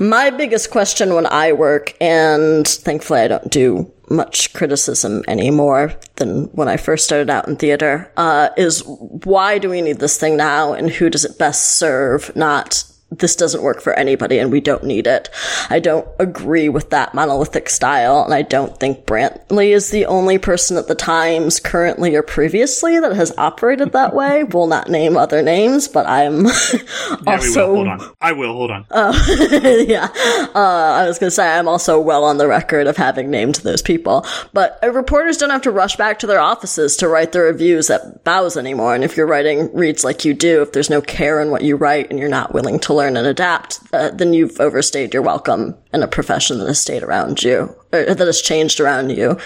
My 0.00 0.30
biggest 0.30 0.70
question 0.70 1.14
when 1.14 1.26
I 1.26 1.52
work, 1.52 1.96
and 2.00 2.66
thankfully 2.66 3.20
I 3.20 3.28
don't 3.28 3.50
do 3.50 3.92
much 4.10 4.52
criticism 4.52 5.22
anymore 5.28 5.94
than 6.16 6.44
when 6.46 6.68
I 6.68 6.76
first 6.76 7.04
started 7.04 7.30
out 7.30 7.48
in 7.48 7.56
theater, 7.56 8.12
uh, 8.16 8.50
is 8.56 8.82
why 8.86 9.58
do 9.58 9.70
we 9.70 9.80
need 9.80 10.00
this 10.00 10.18
thing 10.18 10.36
now 10.36 10.72
and 10.72 10.90
who 10.90 11.08
does 11.08 11.24
it 11.24 11.38
best 11.38 11.78
serve? 11.78 12.34
Not 12.34 12.84
this 13.10 13.36
doesn't 13.36 13.62
work 13.62 13.80
for 13.80 13.92
anybody 13.94 14.38
and 14.38 14.52
we 14.52 14.60
don't 14.60 14.84
need 14.84 15.06
it. 15.06 15.28
I 15.68 15.80
don't 15.80 16.06
agree 16.18 16.68
with 16.68 16.90
that 16.90 17.14
monolithic 17.14 17.68
style, 17.68 18.22
and 18.22 18.32
I 18.34 18.42
don't 18.42 18.78
think 18.78 19.04
Brantley 19.06 19.74
is 19.74 19.90
the 19.90 20.06
only 20.06 20.38
person 20.38 20.76
at 20.76 20.88
the 20.88 20.94
Times 20.94 21.60
currently 21.60 22.14
or 22.14 22.22
previously 22.22 23.00
that 23.00 23.12
has 23.12 23.32
operated 23.38 23.92
that 23.92 24.14
way. 24.20 24.44
We'll 24.44 24.66
not 24.66 24.88
name 24.88 25.16
other 25.16 25.42
names, 25.42 25.88
but 25.88 26.06
I'm 26.06 26.46
Yeah, 27.10 27.16
we 27.20 27.32
also 27.32 27.68
will. 27.68 27.74
Hold 27.76 27.88
on. 27.88 28.16
I 28.20 28.32
will. 28.32 28.52
Hold 28.52 28.70
on. 28.70 28.86
yeah. 28.90 30.08
Uh, 30.54 30.58
I 31.00 31.06
was 31.06 31.18
going 31.18 31.28
to 31.28 31.34
say, 31.34 31.48
I'm 31.48 31.68
also 31.68 32.00
well 32.00 32.24
on 32.24 32.38
the 32.38 32.46
record 32.46 32.86
of 32.86 32.96
having 32.96 33.30
named 33.30 33.56
those 33.56 33.82
people. 33.82 34.26
But 34.52 34.78
uh, 34.82 34.90
reporters 34.92 35.36
don't 35.36 35.50
have 35.50 35.62
to 35.62 35.70
rush 35.70 35.96
back 35.96 36.18
to 36.20 36.26
their 36.26 36.40
offices 36.40 36.96
to 36.98 37.08
write 37.08 37.32
their 37.32 37.44
reviews 37.44 37.90
at 37.90 38.24
bows 38.24 38.56
anymore. 38.56 38.94
And 38.94 39.04
if 39.04 39.16
you're 39.16 39.26
writing 39.26 39.72
reads 39.74 40.04
like 40.04 40.24
you 40.24 40.34
do, 40.34 40.62
if 40.62 40.72
there's 40.72 40.90
no 40.90 41.00
care 41.00 41.40
in 41.40 41.50
what 41.50 41.62
you 41.62 41.76
write 41.76 42.10
and 42.10 42.18
you're 42.18 42.28
not 42.28 42.54
willing 42.54 42.78
to 42.80 42.92
learn 43.00 43.16
and 43.16 43.26
adapt, 43.26 43.80
uh, 43.92 44.10
then 44.10 44.34
you've 44.34 44.60
overstayed 44.60 45.14
your 45.14 45.22
welcome 45.22 45.74
in 45.92 46.02
a 46.02 46.08
profession 46.08 46.58
that 46.58 46.66
has 46.66 46.80
stayed 46.80 47.02
around 47.02 47.42
you, 47.42 47.74
or 47.92 48.14
that 48.14 48.26
has 48.26 48.42
changed 48.42 48.78
around 48.78 49.10
you. 49.10 49.38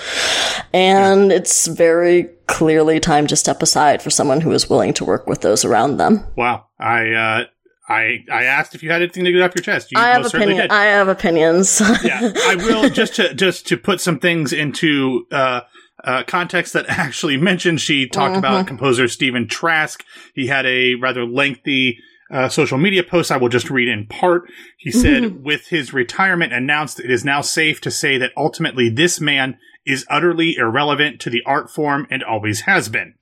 And 0.72 1.30
it's 1.30 1.68
very 1.68 2.24
clearly 2.46 2.98
time 2.98 3.26
to 3.28 3.36
step 3.36 3.62
aside 3.62 4.02
for 4.02 4.10
someone 4.10 4.40
who 4.40 4.50
is 4.52 4.68
willing 4.68 4.92
to 4.94 5.04
work 5.04 5.26
with 5.26 5.40
those 5.42 5.64
around 5.64 5.98
them. 5.98 6.26
Wow. 6.36 6.66
I 6.80 7.12
uh, 7.12 7.44
I 7.88 8.24
I 8.30 8.44
asked 8.44 8.74
if 8.74 8.82
you 8.82 8.90
had 8.90 9.02
anything 9.02 9.24
to 9.24 9.32
get 9.32 9.42
off 9.42 9.54
your 9.54 9.62
chest. 9.62 9.92
You 9.92 9.98
I 9.98 10.08
have 10.08 10.30
did. 10.30 10.70
I 10.70 10.84
have 10.86 11.08
opinions. 11.08 11.80
yeah, 12.02 12.32
I 12.34 12.56
will 12.56 12.90
just 13.00 13.16
to 13.16 13.34
just 13.34 13.66
to 13.68 13.76
put 13.76 14.00
some 14.00 14.18
things 14.18 14.52
into 14.52 15.26
uh, 15.30 15.60
uh, 16.02 16.24
context 16.26 16.72
that 16.72 16.86
actually 16.88 17.36
mentioned. 17.36 17.80
She 17.80 18.08
talked 18.08 18.36
about 18.36 18.66
composer 18.66 19.06
Stephen 19.08 19.48
Trask. 19.48 20.04
He 20.34 20.46
had 20.46 20.66
a 20.66 20.94
rather 20.96 21.24
lengthy. 21.24 21.98
Uh, 22.30 22.48
social 22.48 22.78
media 22.78 23.02
post 23.02 23.30
I 23.30 23.36
will 23.36 23.48
just 23.48 23.70
read 23.70 23.88
in 23.88 24.06
part. 24.06 24.44
He 24.78 24.90
said, 24.90 25.44
with 25.44 25.68
his 25.68 25.92
retirement 25.92 26.52
announced, 26.52 26.98
it 26.98 27.10
is 27.10 27.24
now 27.24 27.40
safe 27.42 27.80
to 27.82 27.90
say 27.90 28.16
that 28.18 28.32
ultimately 28.36 28.88
this 28.88 29.20
man 29.20 29.58
is 29.86 30.06
utterly 30.08 30.56
irrelevant 30.56 31.20
to 31.20 31.30
the 31.30 31.42
art 31.44 31.70
form 31.70 32.06
and 32.10 32.22
always 32.22 32.62
has 32.62 32.88
been. 32.88 33.14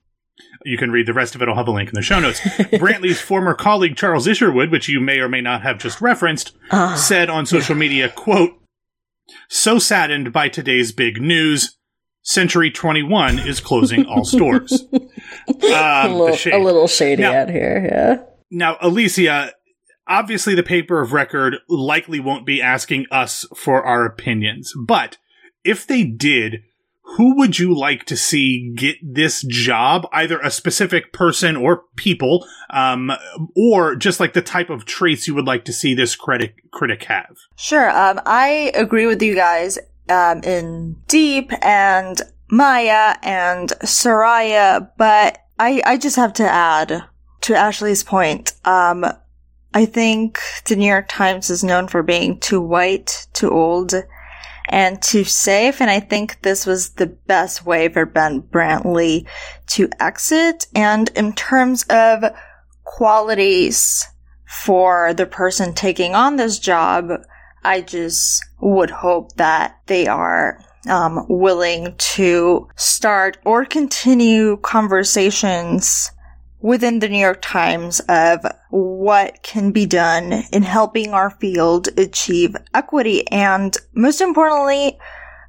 You 0.64 0.78
can 0.78 0.92
read 0.92 1.06
the 1.06 1.12
rest 1.12 1.34
of 1.34 1.42
it. 1.42 1.48
I'll 1.48 1.56
have 1.56 1.66
a 1.66 1.72
link 1.72 1.88
in 1.88 1.94
the 1.94 2.02
show 2.02 2.20
notes. 2.20 2.40
Brantley's 2.40 3.20
former 3.20 3.54
colleague 3.54 3.96
Charles 3.96 4.28
Isherwood, 4.28 4.70
which 4.70 4.88
you 4.88 5.00
may 5.00 5.18
or 5.18 5.28
may 5.28 5.40
not 5.40 5.62
have 5.62 5.78
just 5.78 6.00
referenced, 6.00 6.52
said 6.96 7.28
on 7.28 7.44
social 7.46 7.74
media, 7.74 8.08
quote, 8.08 8.52
so 9.48 9.78
saddened 9.78 10.32
by 10.32 10.48
today's 10.48 10.92
big 10.92 11.20
news, 11.20 11.76
Century 12.22 12.70
21 12.70 13.40
is 13.40 13.60
closing 13.60 14.06
all 14.06 14.24
stores. 14.24 14.84
Um, 15.48 15.58
a, 15.64 16.08
little, 16.14 16.52
a 16.52 16.62
little 16.62 16.86
shady 16.86 17.22
Now- 17.22 17.32
out 17.34 17.48
here, 17.50 17.88
yeah. 17.90 18.31
Now, 18.52 18.76
Alicia, 18.82 19.54
obviously 20.06 20.54
the 20.54 20.62
paper 20.62 21.00
of 21.00 21.14
record 21.14 21.56
likely 21.70 22.20
won't 22.20 22.44
be 22.44 22.60
asking 22.60 23.06
us 23.10 23.46
for 23.56 23.82
our 23.82 24.04
opinions, 24.04 24.74
but 24.76 25.16
if 25.64 25.86
they 25.86 26.04
did, 26.04 26.62
who 27.16 27.36
would 27.38 27.58
you 27.58 27.74
like 27.74 28.04
to 28.04 28.16
see 28.16 28.72
get 28.76 28.96
this 29.02 29.42
job? 29.42 30.06
Either 30.12 30.38
a 30.40 30.50
specific 30.50 31.14
person 31.14 31.56
or 31.56 31.84
people, 31.96 32.46
um, 32.68 33.10
or 33.56 33.96
just 33.96 34.20
like 34.20 34.34
the 34.34 34.42
type 34.42 34.68
of 34.68 34.84
traits 34.84 35.26
you 35.26 35.34
would 35.34 35.46
like 35.46 35.64
to 35.64 35.72
see 35.72 35.94
this 35.94 36.14
critic 36.14 36.62
critic 36.70 37.04
have. 37.04 37.36
Sure. 37.56 37.90
Um, 37.90 38.20
I 38.26 38.70
agree 38.74 39.06
with 39.06 39.22
you 39.22 39.34
guys 39.34 39.78
um, 40.10 40.42
in 40.42 40.96
Diep 41.08 41.56
and 41.62 42.20
Maya 42.50 43.16
and 43.22 43.70
Soraya, 43.82 44.90
but 44.98 45.38
I, 45.58 45.82
I 45.86 45.96
just 45.96 46.16
have 46.16 46.34
to 46.34 46.44
add 46.44 47.04
to 47.42 47.54
Ashley's 47.54 48.02
point. 48.02 48.54
Um, 48.64 49.04
I 49.74 49.86
think 49.86 50.38
the 50.66 50.76
New 50.76 50.88
York 50.88 51.06
Times 51.08 51.50
is 51.50 51.64
known 51.64 51.88
for 51.88 52.02
being 52.02 52.38
too 52.38 52.60
white, 52.60 53.26
too 53.32 53.50
old, 53.50 53.94
and 54.68 55.00
too 55.02 55.24
safe. 55.24 55.80
And 55.80 55.90
I 55.90 56.00
think 56.00 56.42
this 56.42 56.66
was 56.66 56.90
the 56.90 57.06
best 57.06 57.64
way 57.64 57.88
for 57.88 58.06
Ben 58.06 58.42
Brantley 58.42 59.26
to 59.68 59.88
exit. 59.98 60.66
And 60.74 61.10
in 61.16 61.32
terms 61.32 61.84
of 61.84 62.24
qualities 62.84 64.06
for 64.46 65.14
the 65.14 65.26
person 65.26 65.72
taking 65.72 66.14
on 66.14 66.36
this 66.36 66.58
job, 66.58 67.10
I 67.64 67.80
just 67.80 68.44
would 68.60 68.90
hope 68.90 69.34
that 69.36 69.80
they 69.86 70.06
are 70.06 70.62
um, 70.88 71.24
willing 71.28 71.94
to 71.96 72.68
start 72.76 73.38
or 73.44 73.64
continue 73.64 74.56
conversations 74.58 76.10
within 76.62 77.00
the 77.00 77.08
New 77.08 77.18
York 77.18 77.40
Times 77.42 78.00
of 78.08 78.46
what 78.70 79.42
can 79.42 79.72
be 79.72 79.84
done 79.84 80.44
in 80.52 80.62
helping 80.62 81.12
our 81.12 81.30
field 81.30 81.88
achieve 81.98 82.56
equity 82.72 83.26
and 83.28 83.76
most 83.94 84.20
importantly, 84.20 84.98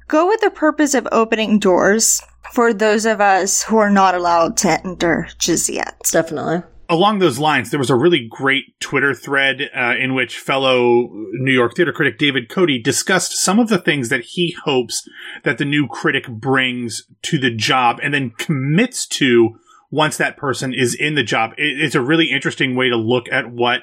go 0.08 0.28
with 0.28 0.40
the 0.40 0.50
purpose 0.50 0.92
of 0.92 1.08
opening 1.12 1.58
doors 1.58 2.20
for 2.52 2.74
those 2.74 3.06
of 3.06 3.20
us 3.20 3.62
who 3.62 3.78
are 3.78 3.90
not 3.90 4.14
allowed 4.14 4.56
to 4.58 4.68
enter 4.84 5.28
just 5.38 5.68
yet. 5.68 5.98
Definitely. 6.10 6.62
along 6.88 7.18
those 7.18 7.38
lines, 7.38 7.70
there 7.70 7.78
was 7.78 7.90
a 7.90 7.96
really 7.96 8.26
great 8.28 8.78
Twitter 8.78 9.14
thread 9.14 9.70
uh, 9.74 9.94
in 9.98 10.14
which 10.14 10.38
fellow 10.38 11.08
New 11.32 11.52
York 11.52 11.74
theater 11.74 11.92
critic 11.92 12.18
David 12.18 12.48
Cody 12.48 12.78
discussed 12.80 13.32
some 13.32 13.58
of 13.58 13.68
the 13.68 13.78
things 13.78 14.10
that 14.10 14.20
he 14.20 14.54
hopes 14.64 15.08
that 15.44 15.58
the 15.58 15.64
new 15.64 15.88
critic 15.88 16.28
brings 16.28 17.04
to 17.22 17.38
the 17.38 17.50
job 17.50 17.98
and 18.02 18.12
then 18.12 18.30
commits 18.30 19.06
to 19.06 19.56
once 19.94 20.16
that 20.16 20.36
person 20.36 20.74
is 20.74 20.94
in 20.94 21.14
the 21.14 21.22
job. 21.22 21.52
It- 21.56 21.80
it's 21.80 21.94
a 21.94 22.00
really 22.00 22.30
interesting 22.30 22.74
way 22.74 22.88
to 22.88 22.96
look 22.96 23.26
at 23.30 23.50
what 23.50 23.82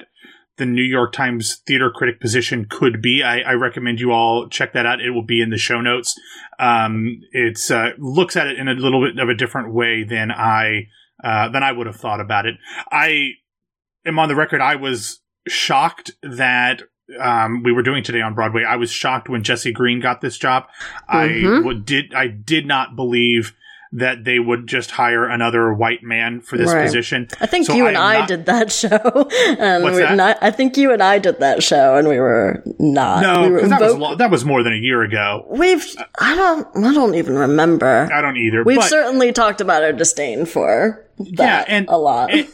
the 0.58 0.66
New 0.66 0.82
York 0.82 1.12
Times 1.12 1.62
theater 1.66 1.90
critic 1.90 2.20
position 2.20 2.66
could 2.68 3.00
be. 3.00 3.22
I, 3.22 3.40
I 3.40 3.52
recommend 3.54 4.00
you 4.00 4.12
all 4.12 4.48
check 4.48 4.74
that 4.74 4.84
out. 4.84 5.00
It 5.00 5.10
will 5.12 5.24
be 5.24 5.40
in 5.40 5.48
the 5.50 5.56
show 5.58 5.80
notes. 5.80 6.14
Um, 6.58 7.20
it's 7.32 7.70
uh, 7.70 7.90
looks 7.98 8.36
at 8.36 8.46
it 8.48 8.58
in 8.58 8.68
a 8.68 8.74
little 8.74 9.00
bit 9.02 9.18
of 9.18 9.28
a 9.30 9.34
different 9.34 9.72
way 9.72 10.04
than 10.04 10.30
I 10.30 10.88
uh, 11.24 11.48
than 11.48 11.62
I 11.62 11.72
would 11.72 11.86
have 11.86 11.96
thought 11.96 12.20
about 12.20 12.44
it. 12.46 12.56
I 12.90 13.30
am 14.04 14.18
on 14.18 14.28
the 14.28 14.34
record. 14.36 14.60
I 14.60 14.76
was 14.76 15.20
shocked 15.48 16.10
that 16.22 16.82
um, 17.20 17.62
we 17.62 17.72
were 17.72 17.82
doing 17.82 18.02
today 18.02 18.20
on 18.20 18.34
Broadway. 18.34 18.64
I 18.64 18.76
was 18.76 18.90
shocked 18.92 19.28
when 19.28 19.42
Jesse 19.42 19.72
Green 19.72 20.00
got 20.00 20.20
this 20.20 20.36
job. 20.38 20.64
I 21.08 21.28
Mhm. 21.28 21.56
w- 21.62 21.80
did 21.80 22.12
I 22.14 22.26
did 22.26 22.66
not 22.66 22.94
believe 22.94 23.54
that 23.94 24.24
they 24.24 24.38
would 24.38 24.66
just 24.66 24.90
hire 24.90 25.28
another 25.28 25.72
white 25.72 26.02
man 26.02 26.40
for 26.40 26.56
this 26.56 26.72
Right. 26.72 26.84
position. 26.84 27.28
I 27.40 27.46
think 27.46 27.66
So 27.66 27.74
you 27.74 27.86
and 27.86 27.96
I 27.98 28.20
not- 28.20 28.28
did 28.28 28.46
that 28.46 28.72
show, 28.82 29.28
and 29.58 29.82
What's 29.84 29.96
we 29.96 30.02
that? 30.02 30.16
Not, 30.16 30.38
I 30.40 30.50
think 30.50 30.76
you 30.78 30.92
and 30.92 31.02
I 31.02 31.18
did 31.18 31.40
that 31.40 31.62
show, 31.62 31.96
and 31.96 32.08
we 32.08 32.18
were 32.18 32.62
not. 32.78 33.22
No, 33.22 33.42
we 33.42 33.50
were 33.50 33.68
that 33.68 33.80
was 33.80 33.94
lo- 33.96 34.14
that 34.16 34.30
was 34.30 34.44
more 34.44 34.62
than 34.62 34.72
a 34.72 34.76
year 34.76 35.02
ago. 35.02 35.44
We've. 35.50 35.84
I 36.18 36.34
don't. 36.34 36.66
I 36.84 36.94
don't 36.94 37.14
even 37.14 37.36
remember. 37.36 38.08
I 38.12 38.20
don't 38.22 38.38
either. 38.38 38.64
We've 38.64 38.78
but, 38.78 38.88
certainly 38.88 39.30
talked 39.32 39.60
about 39.60 39.82
our 39.82 39.92
disdain 39.92 40.46
for 40.46 41.06
that 41.34 41.66
and 41.68 41.86
a 41.88 41.98
lot. 41.98 42.32
And, 42.32 42.48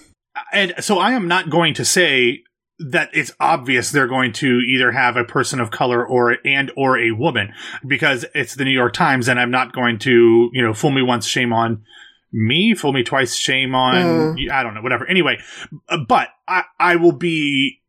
and 0.53 0.75
so 0.81 0.99
I 0.99 1.13
am 1.13 1.29
not 1.29 1.51
going 1.51 1.75
to 1.75 1.85
say 1.85 2.43
that 2.79 3.11
it's 3.13 3.33
obvious 3.41 3.91
they're 3.91 4.07
going 4.07 4.33
to 4.33 4.61
either 4.61 4.93
have 4.93 5.17
a 5.17 5.25
person 5.25 5.59
of 5.61 5.71
color 5.71 6.07
or 6.07 6.37
and 6.45 6.71
or 6.77 6.97
a 6.99 7.11
woman 7.11 7.53
because 7.87 8.25
it's 8.35 8.55
the 8.55 8.65
New 8.65 8.71
York 8.71 8.93
Times 8.93 9.29
and 9.29 9.41
I'm 9.41 9.51
not 9.51 9.73
going 9.73 9.99
to, 10.01 10.51
you 10.53 10.63
know, 10.63 10.73
fool 10.75 10.91
me 10.93 11.03
once, 11.03 11.27
shame 11.27 11.53
on 11.53 11.83
me, 12.31 12.75
fool 12.75 12.93
me 12.93 13.03
twice, 13.03 13.35
shame 13.35 13.75
on 13.75 14.37
mm. 14.37 14.51
I 14.51 14.63
don't 14.63 14.75
know, 14.75 14.83
whatever. 14.83 15.07
Anyway, 15.09 15.39
but 16.07 16.29
I 16.47 16.63
I 16.79 16.97
will 16.97 17.13
be 17.13 17.81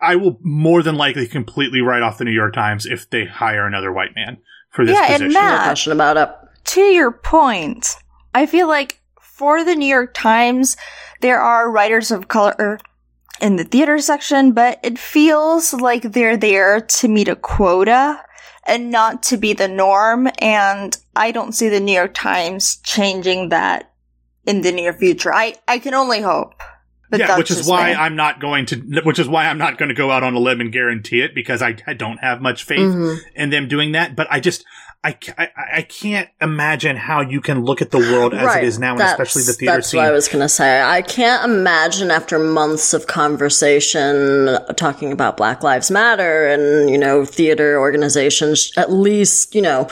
I 0.00 0.16
will 0.16 0.38
more 0.42 0.82
than 0.82 0.94
likely 0.96 1.26
completely 1.26 1.80
write 1.80 2.02
off 2.02 2.18
the 2.18 2.24
New 2.24 2.30
York 2.32 2.54
Times 2.54 2.86
if 2.86 3.10
they 3.10 3.26
hire 3.26 3.66
another 3.66 3.92
white 3.92 4.14
man 4.14 4.38
for 4.70 4.86
this 4.86 4.94
Yeah, 4.94 5.04
and 5.12 5.22
position. 5.24 5.32
no 5.32 5.40
Matt- 5.40 5.64
question 5.64 5.92
about 5.92 6.16
it. 6.16 6.30
to 6.66 6.80
your 6.80 7.10
point, 7.12 7.96
I 8.34 8.46
feel 8.46 8.68
like 8.68 9.00
for 9.20 9.62
the 9.64 9.74
New 9.74 9.88
York 9.88 10.14
Times, 10.14 10.76
there 11.20 11.40
are 11.40 11.70
writers 11.70 12.10
of 12.10 12.28
color 12.28 12.78
in 13.40 13.56
the 13.56 13.64
theater 13.64 13.98
section, 13.98 14.52
but 14.52 14.78
it 14.82 14.98
feels 14.98 15.72
like 15.72 16.02
they're 16.02 16.36
there 16.36 16.80
to 16.80 17.08
meet 17.08 17.28
a 17.28 17.36
quota 17.36 18.20
and 18.66 18.90
not 18.90 19.22
to 19.24 19.36
be 19.36 19.52
the 19.52 19.68
norm. 19.68 20.28
And 20.40 20.96
I 21.16 21.30
don't 21.30 21.52
see 21.52 21.68
the 21.68 21.80
New 21.80 21.92
York 21.94 22.14
Times 22.14 22.76
changing 22.76 23.48
that 23.50 23.92
in 24.46 24.62
the 24.62 24.72
near 24.72 24.92
future. 24.92 25.32
I, 25.32 25.54
I 25.66 25.78
can 25.78 25.94
only 25.94 26.20
hope. 26.20 26.54
But 27.10 27.20
yeah, 27.20 27.38
which 27.38 27.50
is 27.50 27.66
why 27.66 27.88
me. 27.90 27.94
I'm 27.94 28.16
not 28.16 28.38
going 28.38 28.66
to, 28.66 28.76
which 29.02 29.18
is 29.18 29.26
why 29.28 29.46
I'm 29.46 29.56
not 29.56 29.78
going 29.78 29.88
to 29.88 29.94
go 29.94 30.10
out 30.10 30.22
on 30.22 30.34
a 30.34 30.38
limb 30.38 30.60
and 30.60 30.70
guarantee 30.70 31.22
it 31.22 31.34
because 31.34 31.62
I, 31.62 31.74
I 31.86 31.94
don't 31.94 32.18
have 32.18 32.42
much 32.42 32.64
faith 32.64 32.80
Mhm. 32.80 33.18
in 33.34 33.48
them 33.48 33.66
doing 33.66 33.92
that. 33.92 34.14
But 34.14 34.26
I 34.30 34.40
just, 34.40 34.66
I, 35.04 35.16
I, 35.38 35.48
I 35.74 35.82
can't 35.82 36.28
imagine 36.40 36.96
how 36.96 37.20
you 37.20 37.40
can 37.40 37.64
look 37.64 37.80
at 37.80 37.92
the 37.92 37.98
world 37.98 38.34
as 38.34 38.56
it 38.56 38.64
is 38.64 38.80
now, 38.80 38.92
and 38.92 39.00
That's- 39.00 39.12
especially 39.12 39.42
the 39.44 39.52
theater 39.52 39.76
That's 39.76 39.90
scene. 39.90 39.98
what 39.98 40.08
I 40.08 40.10
was 40.10 40.26
going 40.26 40.42
to 40.42 40.48
say. 40.48 40.82
I 40.82 41.02
can't 41.02 41.44
imagine 41.44 42.10
after 42.10 42.36
months 42.36 42.92
of 42.92 43.06
conversation 43.06 44.48
uh, 44.48 44.58
talking 44.72 45.12
about 45.12 45.36
Black 45.36 45.62
Lives 45.62 45.88
Matter 45.88 46.48
and, 46.48 46.90
you 46.90 46.98
know, 46.98 47.24
theater 47.24 47.78
organizations, 47.78 48.72
at 48.76 48.90
least, 48.90 49.54
you 49.54 49.62
know, 49.62 49.88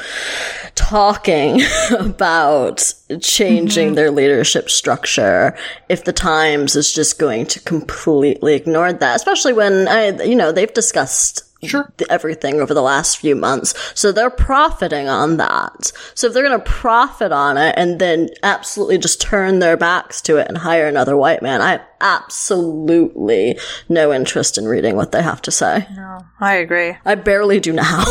talking 0.74 1.62
about 2.00 2.92
changing 3.20 3.88
mm-hmm. 3.88 3.94
their 3.94 4.10
leadership 4.10 4.68
structure 4.68 5.56
if 5.88 6.04
the 6.04 6.12
Times 6.12 6.74
is 6.74 6.92
just 6.92 7.20
going 7.20 7.46
to 7.46 7.60
completely 7.60 8.54
ignore 8.54 8.92
that, 8.92 9.14
especially 9.14 9.52
when, 9.52 9.86
I, 9.86 10.20
you 10.24 10.34
know, 10.34 10.50
they've 10.50 10.74
discussed 10.74 11.44
Sure. 11.66 11.92
th- 11.98 12.10
everything 12.10 12.60
over 12.60 12.72
the 12.74 12.82
last 12.82 13.18
few 13.18 13.34
months. 13.36 13.74
So 13.98 14.12
they're 14.12 14.30
profiting 14.30 15.08
on 15.08 15.36
that. 15.38 15.92
So 16.14 16.26
if 16.28 16.32
they're 16.32 16.42
going 16.46 16.58
to 16.58 16.64
profit 16.70 17.32
on 17.32 17.56
it 17.56 17.74
and 17.76 17.98
then 18.00 18.28
absolutely 18.42 18.98
just 18.98 19.20
turn 19.20 19.58
their 19.58 19.76
backs 19.76 20.20
to 20.22 20.36
it 20.38 20.48
and 20.48 20.58
hire 20.58 20.86
another 20.86 21.16
white 21.16 21.42
man, 21.42 21.60
I 21.60 21.72
have 21.72 21.86
absolutely 22.00 23.58
no 23.88 24.12
interest 24.12 24.58
in 24.58 24.66
reading 24.66 24.96
what 24.96 25.12
they 25.12 25.22
have 25.22 25.42
to 25.42 25.50
say. 25.50 25.86
No, 25.94 26.20
I 26.40 26.54
agree. 26.54 26.96
I 27.04 27.14
barely 27.14 27.60
do 27.60 27.72
now. 27.72 28.04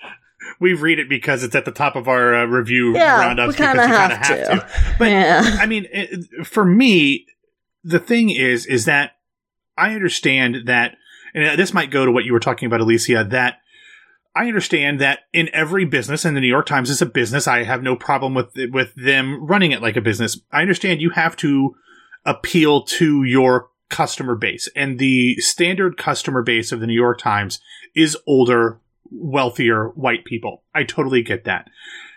we 0.60 0.72
read 0.74 0.98
it 0.98 1.08
because 1.08 1.42
it's 1.44 1.54
at 1.54 1.64
the 1.64 1.70
top 1.70 1.96
of 1.96 2.08
our 2.08 2.34
uh, 2.34 2.44
review 2.46 2.94
Yeah, 2.94 3.20
roundups 3.20 3.48
we 3.48 3.52
because 3.52 3.66
kinda 3.76 3.82
you 3.82 3.88
kind 3.94 4.12
have 4.12 4.20
of 4.20 4.26
have 4.26 4.60
to. 4.62 4.66
to. 4.90 4.94
But 4.98 5.10
Yeah. 5.10 5.56
I 5.60 5.66
mean, 5.66 5.86
it, 5.92 6.46
for 6.46 6.64
me, 6.64 7.26
the 7.84 7.98
thing 8.00 8.30
is, 8.30 8.66
is 8.66 8.84
that 8.86 9.12
I 9.76 9.94
understand 9.94 10.66
that, 10.66 10.96
and 11.34 11.44
uh, 11.44 11.56
this 11.56 11.74
might 11.74 11.90
go 11.90 12.04
to 12.04 12.12
what 12.12 12.24
you 12.24 12.32
were 12.32 12.40
talking 12.40 12.66
about, 12.66 12.80
Alicia, 12.80 13.26
that 13.30 13.58
I 14.34 14.46
understand 14.46 15.00
that 15.00 15.20
in 15.32 15.48
every 15.52 15.84
business, 15.84 16.24
and 16.24 16.36
the 16.36 16.40
New 16.40 16.48
York 16.48 16.66
Times 16.66 16.90
is 16.90 17.02
a 17.02 17.06
business, 17.06 17.48
I 17.48 17.64
have 17.64 17.82
no 17.82 17.96
problem 17.96 18.34
with 18.34 18.52
with 18.70 18.94
them 18.94 19.44
running 19.46 19.72
it 19.72 19.82
like 19.82 19.96
a 19.96 20.00
business. 20.00 20.40
I 20.52 20.62
understand 20.62 21.00
you 21.00 21.10
have 21.10 21.36
to 21.38 21.74
appeal 22.24 22.82
to 22.82 23.24
your 23.24 23.70
customer 23.88 24.34
base, 24.34 24.68
and 24.76 24.98
the 24.98 25.36
standard 25.36 25.96
customer 25.96 26.42
base 26.42 26.72
of 26.72 26.80
the 26.80 26.86
New 26.86 26.94
York 26.94 27.18
Times 27.18 27.60
is 27.96 28.16
older, 28.26 28.80
wealthier 29.10 29.88
white 29.88 30.24
people. 30.24 30.62
I 30.74 30.84
totally 30.84 31.22
get 31.22 31.44
that. 31.44 31.68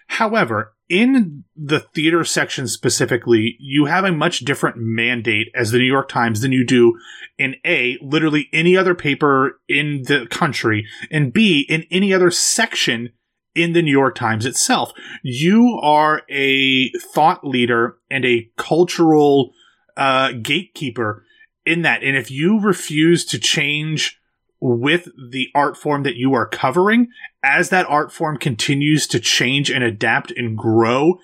However, 0.08 0.74
in 0.92 1.46
the 1.56 1.80
theater 1.80 2.26
section 2.26 2.68
specifically, 2.68 3.56
you 3.62 3.86
have 3.86 4.04
a 4.04 4.12
much 4.12 4.40
different 4.40 4.76
mandate 4.78 5.48
as 5.56 5.72
the 5.72 5.78
New 5.78 5.86
York 5.86 6.10
Times 6.10 6.42
than 6.42 6.52
you 6.52 6.66
do 6.66 7.00
in 7.38 7.56
A, 7.66 7.98
literally 8.02 8.50
any 8.52 8.76
other 8.76 8.94
paper 8.94 9.62
in 9.70 10.04
the 10.06 10.28
country, 10.30 10.86
and 11.10 11.32
B, 11.32 11.66
in 11.70 11.86
any 11.92 12.14
other 12.14 12.30
section 12.30 13.10
in 13.56 13.72
the 13.72 13.82
New 13.82 13.92
York 13.92 14.16
Times 14.16 14.46
itself. 14.46 14.92
You 15.24 15.80
are 15.82 16.24
a 16.30 16.92
thought 17.14 17.46
leader 17.46 17.96
and 18.10 18.26
a 18.26 18.52
cultural 18.58 19.54
uh, 19.96 20.34
gatekeeper 20.42 21.24
in 21.66 21.84
that. 21.84 22.04
And 22.04 22.18
if 22.18 22.30
you 22.30 22.60
refuse 22.60 23.24
to 23.28 23.40
change 23.40 24.21
with 24.62 25.10
the 25.32 25.50
art 25.56 25.76
form 25.76 26.04
that 26.04 26.16
you 26.16 26.34
are 26.36 26.48
covering, 26.48 27.08
as 27.44 27.70
that 27.70 27.88
art 27.88 28.12
form 28.12 28.38
continues 28.38 29.08
to 29.08 29.20
change 29.20 29.72
and 29.72 29.84
adapt 29.84 30.32
and 30.32 30.56
grow, 30.56 31.20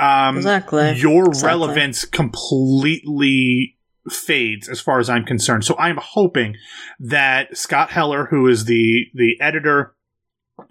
um, 0.00 0.36
Exactly. 0.36 0.92
your 0.96 1.26
Exactly. 1.28 1.46
relevance 1.46 2.04
completely 2.04 3.76
fades 4.10 4.68
as 4.68 4.80
far 4.80 4.98
as 4.98 5.08
I'm 5.08 5.24
concerned. 5.24 5.64
So 5.64 5.76
I'm 5.78 5.98
hoping 5.98 6.56
that 6.98 7.56
Scott 7.56 7.90
Heller, 7.90 8.26
who 8.26 8.48
is 8.48 8.64
the 8.64 9.06
the 9.14 9.40
editor 9.40 9.94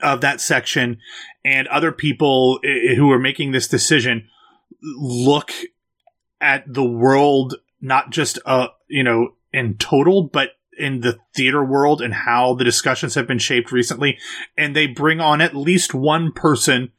of 0.02 0.22
that 0.22 0.42
section, 0.42 0.98
and 1.46 1.68
other 1.70 1.92
people 1.92 2.60
eh, 2.64 2.96
who 2.96 3.12
are 3.12 3.20
making 3.20 3.52
this 3.52 3.68
decision 3.68 4.28
look 4.82 5.52
at 6.42 6.64
the 6.68 6.84
world 6.84 7.56
not 7.82 8.12
just 8.12 8.40
uh 8.46 8.68
you 8.88 9.04
know 9.04 9.30
in 9.54 9.78
total, 9.78 10.24
but 10.24 10.50
in 10.80 11.02
the 11.02 11.20
theater 11.36 11.64
world 11.64 12.02
and 12.02 12.14
how 12.14 12.56
the 12.56 12.64
discussions 12.64 13.16
have 13.16 13.28
been 13.28 13.40
shaped 13.40 13.72
recently, 13.72 14.18
and 14.58 14.76
they 14.76 14.88
bring 14.88 15.20
on 15.20 15.42
at 15.42 15.56
least 15.56 15.94
one 15.94 16.32
person. 16.32 16.92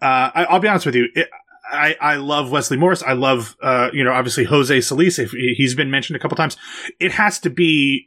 Uh, 0.00 0.30
I, 0.34 0.46
I'll 0.48 0.60
be 0.60 0.68
honest 0.68 0.86
with 0.86 0.94
you. 0.94 1.08
It, 1.14 1.28
I, 1.70 1.96
I 2.00 2.16
love 2.16 2.50
Wesley 2.50 2.76
Morris. 2.76 3.02
I 3.02 3.14
love, 3.14 3.56
uh, 3.62 3.88
you 3.92 4.04
know, 4.04 4.12
obviously 4.12 4.44
Jose 4.44 4.80
Solis. 4.82 5.18
If 5.18 5.30
he's 5.30 5.74
been 5.74 5.90
mentioned 5.90 6.16
a 6.16 6.20
couple 6.20 6.36
times, 6.36 6.56
it 7.00 7.12
has 7.12 7.38
to 7.40 7.50
be, 7.50 8.06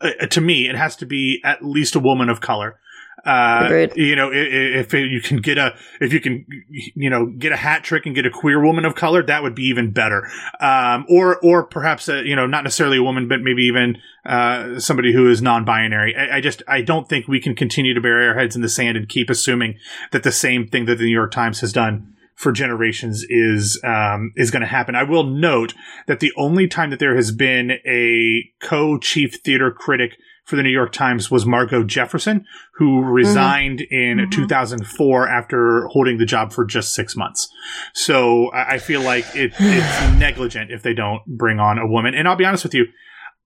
uh, 0.00 0.26
to 0.26 0.40
me, 0.40 0.68
it 0.68 0.76
has 0.76 0.96
to 0.96 1.06
be 1.06 1.40
at 1.44 1.64
least 1.64 1.94
a 1.94 2.00
woman 2.00 2.28
of 2.28 2.40
color. 2.40 2.80
Uh, 3.26 3.66
you 3.96 4.14
know, 4.14 4.30
i- 4.30 4.34
i- 4.36 4.78
if 4.80 4.94
you 4.94 5.20
can 5.20 5.38
get 5.38 5.58
a, 5.58 5.74
if 6.00 6.12
you 6.12 6.20
can, 6.20 6.46
you 6.94 7.10
know, 7.10 7.26
get 7.26 7.50
a 7.52 7.56
hat 7.56 7.82
trick 7.82 8.06
and 8.06 8.14
get 8.14 8.24
a 8.24 8.30
queer 8.30 8.64
woman 8.64 8.84
of 8.84 8.94
color, 8.94 9.22
that 9.24 9.42
would 9.42 9.54
be 9.54 9.64
even 9.64 9.90
better. 9.90 10.28
Um, 10.60 11.04
or, 11.08 11.38
or 11.42 11.64
perhaps, 11.66 12.08
a, 12.08 12.22
you 12.24 12.36
know, 12.36 12.46
not 12.46 12.62
necessarily 12.64 12.98
a 12.98 13.02
woman, 13.02 13.26
but 13.28 13.40
maybe 13.42 13.62
even, 13.64 13.98
uh, 14.24 14.78
somebody 14.78 15.12
who 15.12 15.28
is 15.28 15.42
non-binary. 15.42 16.14
I, 16.16 16.36
I 16.36 16.40
just, 16.40 16.62
I 16.68 16.82
don't 16.82 17.08
think 17.08 17.26
we 17.26 17.40
can 17.40 17.54
continue 17.56 17.94
to 17.94 18.00
bury 18.00 18.28
our 18.28 18.34
heads 18.38 18.54
in 18.54 18.62
the 18.62 18.68
sand 18.68 18.96
and 18.96 19.08
keep 19.08 19.28
assuming 19.28 19.74
that 20.12 20.22
the 20.22 20.32
same 20.32 20.68
thing 20.68 20.84
that 20.86 20.98
the 20.98 21.04
New 21.04 21.10
York 21.12 21.32
Times 21.32 21.60
has 21.60 21.72
done 21.72 22.12
for 22.36 22.52
generations 22.52 23.24
is 23.30 23.80
um, 23.82 24.30
is 24.36 24.50
going 24.50 24.60
to 24.60 24.68
happen. 24.68 24.94
I 24.94 25.04
will 25.04 25.24
note 25.24 25.72
that 26.06 26.20
the 26.20 26.32
only 26.36 26.68
time 26.68 26.90
that 26.90 26.98
there 26.98 27.16
has 27.16 27.32
been 27.32 27.78
a 27.86 28.44
co-chief 28.60 29.36
theater 29.42 29.70
critic 29.70 30.12
for 30.46 30.56
the 30.56 30.62
New 30.62 30.70
York 30.70 30.92
Times 30.92 31.30
was 31.30 31.44
Margo 31.44 31.82
Jefferson, 31.82 32.44
who 32.76 33.02
resigned 33.02 33.80
in 33.80 34.18
Mhm. 34.18 34.30
2004 34.30 35.28
after 35.28 35.86
holding 35.88 36.18
the 36.18 36.24
job 36.24 36.52
for 36.52 36.64
just 36.64 36.94
six 36.94 37.16
months. 37.16 37.48
So 37.92 38.48
I, 38.52 38.74
I 38.74 38.78
feel 38.78 39.00
like 39.00 39.24
it, 39.34 39.52
it's 39.58 40.18
negligent 40.18 40.70
if 40.70 40.82
they 40.82 40.94
don't 40.94 41.22
bring 41.26 41.58
on 41.58 41.78
a 41.78 41.86
woman. 41.86 42.14
And 42.14 42.28
I'll 42.28 42.36
be 42.36 42.44
honest 42.44 42.62
with 42.64 42.74
you, 42.74 42.86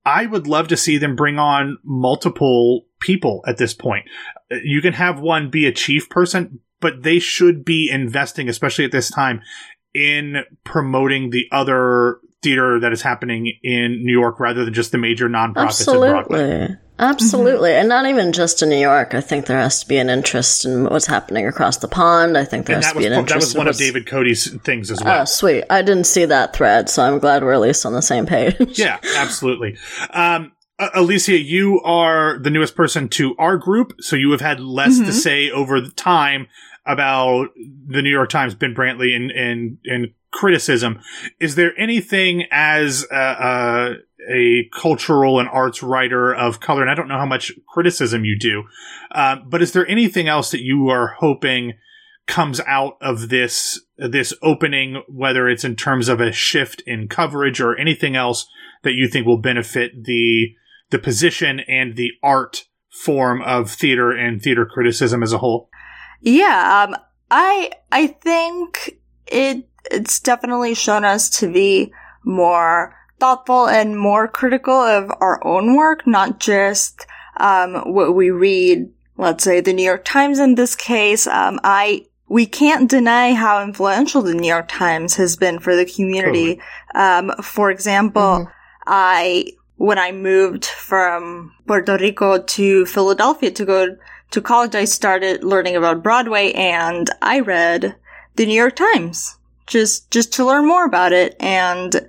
I 0.05 0.27
would 0.27 0.47
love 0.47 0.69
to 0.69 0.77
see 0.77 0.99
them 0.99 1.17
bring 1.17 1.39
on 1.39 1.79
multiple 1.85 2.87
people 3.01 3.43
at 3.47 3.57
this 3.57 3.73
point. 3.75 4.05
You 4.63 4.83
can 4.83 4.93
have 4.93 5.21
one 5.21 5.51
be 5.51 5.67
a 5.67 5.73
chief 5.73 6.09
person, 6.11 6.61
but 6.81 7.03
they 7.03 7.19
should 7.19 7.65
be 7.65 7.89
investing, 7.91 8.49
especially 8.49 8.85
at 8.85 8.93
this 8.93 9.11
time, 9.11 9.41
in 9.95 10.45
promoting 10.65 11.31
the 11.31 11.47
other 11.51 12.19
theater 12.43 12.81
that 12.81 12.93
is 12.93 13.03
happening 13.03 13.53
in 13.63 14.05
New 14.05 14.13
York 14.13 14.41
rather 14.41 14.65
than 14.65 14.73
just 14.75 14.93
the 14.93 14.99
major 14.99 15.29
nonprofits. 15.29 15.65
Absolutely. 15.81 16.77
Absolutely. 16.99 17.73
And 17.73 17.89
not 17.89 18.07
even 18.07 18.33
just 18.33 18.63
in 18.63 18.69
New 18.69 18.77
York. 18.79 19.15
I 19.15 19.23
think 19.23 19.47
there 19.47 19.59
has 19.59 19.81
to 19.83 19.89
be 19.89 19.97
an 19.97 20.11
interest 20.11 20.67
in 20.67 20.85
what's 20.85 21.07
happening 21.07 21.47
across 21.47 21.79
the 21.79 21.89
pond. 21.89 22.37
I 22.37 22.45
think 22.45 22.67
there 22.67 22.77
And 22.77 22.85
has 22.85 22.93
to 22.93 22.97
was 22.99 23.07
be 23.07 23.13
an 23.13 23.19
interest. 23.19 23.29
that 23.33 23.37
was 23.37 23.55
in 23.55 23.59
one 23.59 23.69
of 23.69 23.77
David 23.79 24.07
Cody's 24.07 24.51
things 24.61 24.91
as 24.91 25.03
well. 25.03 25.23
Oh, 25.23 25.25
sweet. 25.25 25.65
I 25.71 25.81
didn't 25.81 26.05
see 26.05 26.27
that 26.27 26.55
thread, 26.55 26.91
so 26.91 27.03
I'm 27.03 27.19
glad 27.19 27.43
we're 27.43 27.55
at 27.55 27.61
least 27.61 27.87
on 27.87 27.95
the 27.95 28.03
same 28.03 28.27
page. 28.27 28.79
yeah, 28.79 28.99
absolutely. 29.17 29.79
Um, 30.13 30.53
Alicia, 30.95 31.39
you 31.39 31.81
are 31.85 32.39
the 32.39 32.51
newest 32.51 32.75
person 32.77 33.09
to 33.11 33.35
our 33.39 33.57
group, 33.57 33.95
so 34.01 34.15
you 34.17 34.31
have 34.33 34.41
had 34.43 34.61
less 34.61 34.99
to 34.99 35.05
Mhm. 35.07 35.13
say 35.13 35.51
over 35.51 35.81
the 35.81 35.91
time 35.91 36.49
about 36.87 37.49
the 37.87 38.03
New 38.03 38.11
York 38.11 38.29
Times, 38.31 38.55
Ben 38.55 38.75
Brantley, 38.75 39.15
and 39.15 39.31
and 39.31 39.79
and 39.85 40.09
criticism. 40.33 41.01
Is 41.39 41.55
there 41.55 41.73
anything 41.79 42.45
as 42.51 43.07
a, 43.11 43.17
a, 43.17 43.95
a 44.33 44.71
cultural 44.73 45.41
and 45.41 45.49
arts 45.49 45.83
writer 45.83 46.35
of 46.35 46.61
color, 46.61 46.83
and 46.83 46.91
I 46.91 46.95
don't 46.95 47.09
know 47.09 47.19
how 47.19 47.27
much 47.27 47.53
criticism 47.69 48.25
you 48.25 48.39
do, 48.39 48.65
uh, 49.13 49.37
but 49.47 49.63
is 49.63 49.73
there 49.73 49.87
anything 49.89 50.29
else 50.29 50.51
that 50.51 50.63
you 50.63 50.89
are 50.89 51.15
hoping 51.19 51.75
comes 52.27 52.61
out 52.61 52.97
of 53.01 53.29
this 53.29 53.81
this 53.99 54.33
opening, 54.43 55.03
whether 55.09 55.49
it's 55.49 55.65
in 55.65 55.77
terms 55.77 56.09
of 56.09 56.21
a 56.21 56.33
shift 56.33 56.83
in 56.87 57.09
coverage 57.09 57.61
or 57.61 57.77
anything 57.77 58.15
else 58.17 58.47
that 58.83 58.93
you 58.93 59.09
think 59.09 59.27
will 59.27 59.41
benefit 59.41 60.05
the 60.05 60.55
the 60.91 60.99
position 60.99 61.61
and 61.61 61.97
the 61.97 62.13
art 62.23 62.65
form 62.91 63.43
of 63.43 63.71
theater 63.71 64.11
and 64.11 64.43
theater 64.43 64.67
criticism 64.67 65.23
as 65.23 65.33
a 65.33 65.39
whole? 65.39 65.69
Yeah, 66.21 66.87
um, 66.89 66.97
I 67.31 67.73
I 67.91 68.07
think 68.09 68.99
it 69.27 69.69
it's 69.91 70.21
definitely 70.21 70.75
shown 70.75 71.05
us 71.05 71.31
to 71.41 71.53
be 71.53 71.93
more 72.25 72.97
thoughtful 73.19 73.69
and 73.69 73.99
more 73.99 74.27
critical 74.27 74.75
of 74.75 75.13
our 75.21 75.45
own 75.47 75.77
work, 75.77 76.07
not 76.07 76.41
just 76.41 77.07
um, 77.37 77.93
what 77.93 78.15
we 78.15 78.31
read. 78.31 78.91
Let's 79.17 79.45
say 79.45 79.61
the 79.61 79.75
New 79.75 79.85
York 79.85 80.05
Times 80.05 80.39
in 80.39 80.55
this 80.55 80.75
case. 80.75 81.27
Um, 81.27 81.61
I 81.63 82.07
we 82.29 82.47
can't 82.47 82.89
deny 82.89 83.35
how 83.35 83.63
influential 83.63 84.23
the 84.23 84.35
New 84.35 84.49
York 84.49 84.69
Times 84.69 85.17
has 85.17 85.37
been 85.37 85.59
for 85.59 85.75
the 85.77 85.85
community. 85.85 86.61
Um, 86.95 87.33
for 87.43 87.71
example, 87.71 88.49
I 88.87 89.47
when 89.77 89.99
I 89.99 90.13
moved 90.13 90.65
from 90.65 91.53
Puerto 91.67 91.97
Rico 91.99 92.41
to 92.41 92.87
Philadelphia 92.87 93.51
to 93.51 93.65
go 93.65 93.97
to 94.31 94.41
college, 94.41 94.75
I 94.75 94.85
started 94.85 95.43
learning 95.43 95.77
about 95.77 96.03
Broadway 96.03 96.53
and 96.53 97.11
I 97.21 97.41
read 97.41 97.97
the 98.37 98.47
New 98.47 98.55
York 98.55 98.77
Times 98.77 99.37
just, 99.71 100.11
just 100.11 100.35
to 100.35 100.45
learn 100.45 100.67
more 100.67 100.85
about 100.85 101.13
it. 101.13 101.35
And 101.41 102.07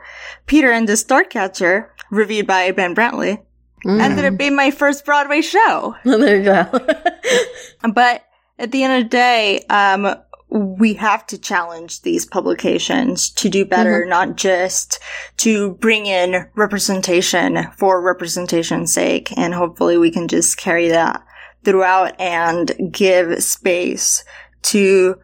Peter 0.48 0.72
and 0.72 0.90
the 0.90 0.94
Starcatcher, 0.94 1.88
reviewed 2.10 2.48
by 2.48 2.72
Ben 2.72 2.94
Brantley, 2.94 3.42
ended 3.86 4.26
up 4.26 4.38
being 4.38 4.56
my 4.56 4.72
first 4.72 5.06
Broadway 5.06 5.42
show. 5.42 5.96
there 6.04 6.38
you 6.38 6.44
go. 6.44 6.88
But 7.94 8.26
at 8.60 8.72
the 8.72 8.84
end 8.84 8.94
of 8.94 9.04
the 9.04 9.10
day, 9.10 9.62
um, 9.70 10.16
we 10.50 10.96
have 10.96 11.26
to 11.28 11.38
challenge 11.38 12.02
these 12.02 12.26
publications 12.26 13.30
to 13.30 13.48
do 13.48 13.66
better, 13.66 14.06
not 14.06 14.36
just 14.36 15.00
to 15.38 15.76
bring 15.76 16.06
in 16.06 16.48
representation 16.56 17.68
for 17.78 18.02
representation's 18.02 18.94
sake. 18.94 19.32
And 19.38 19.54
hopefully 19.54 19.98
we 19.98 20.12
can 20.12 20.28
just 20.28 20.58
carry 20.58 20.90
that 20.90 21.24
throughout 21.64 22.20
and 22.20 22.72
give 22.92 23.42
space 23.42 24.26
to 24.64 25.18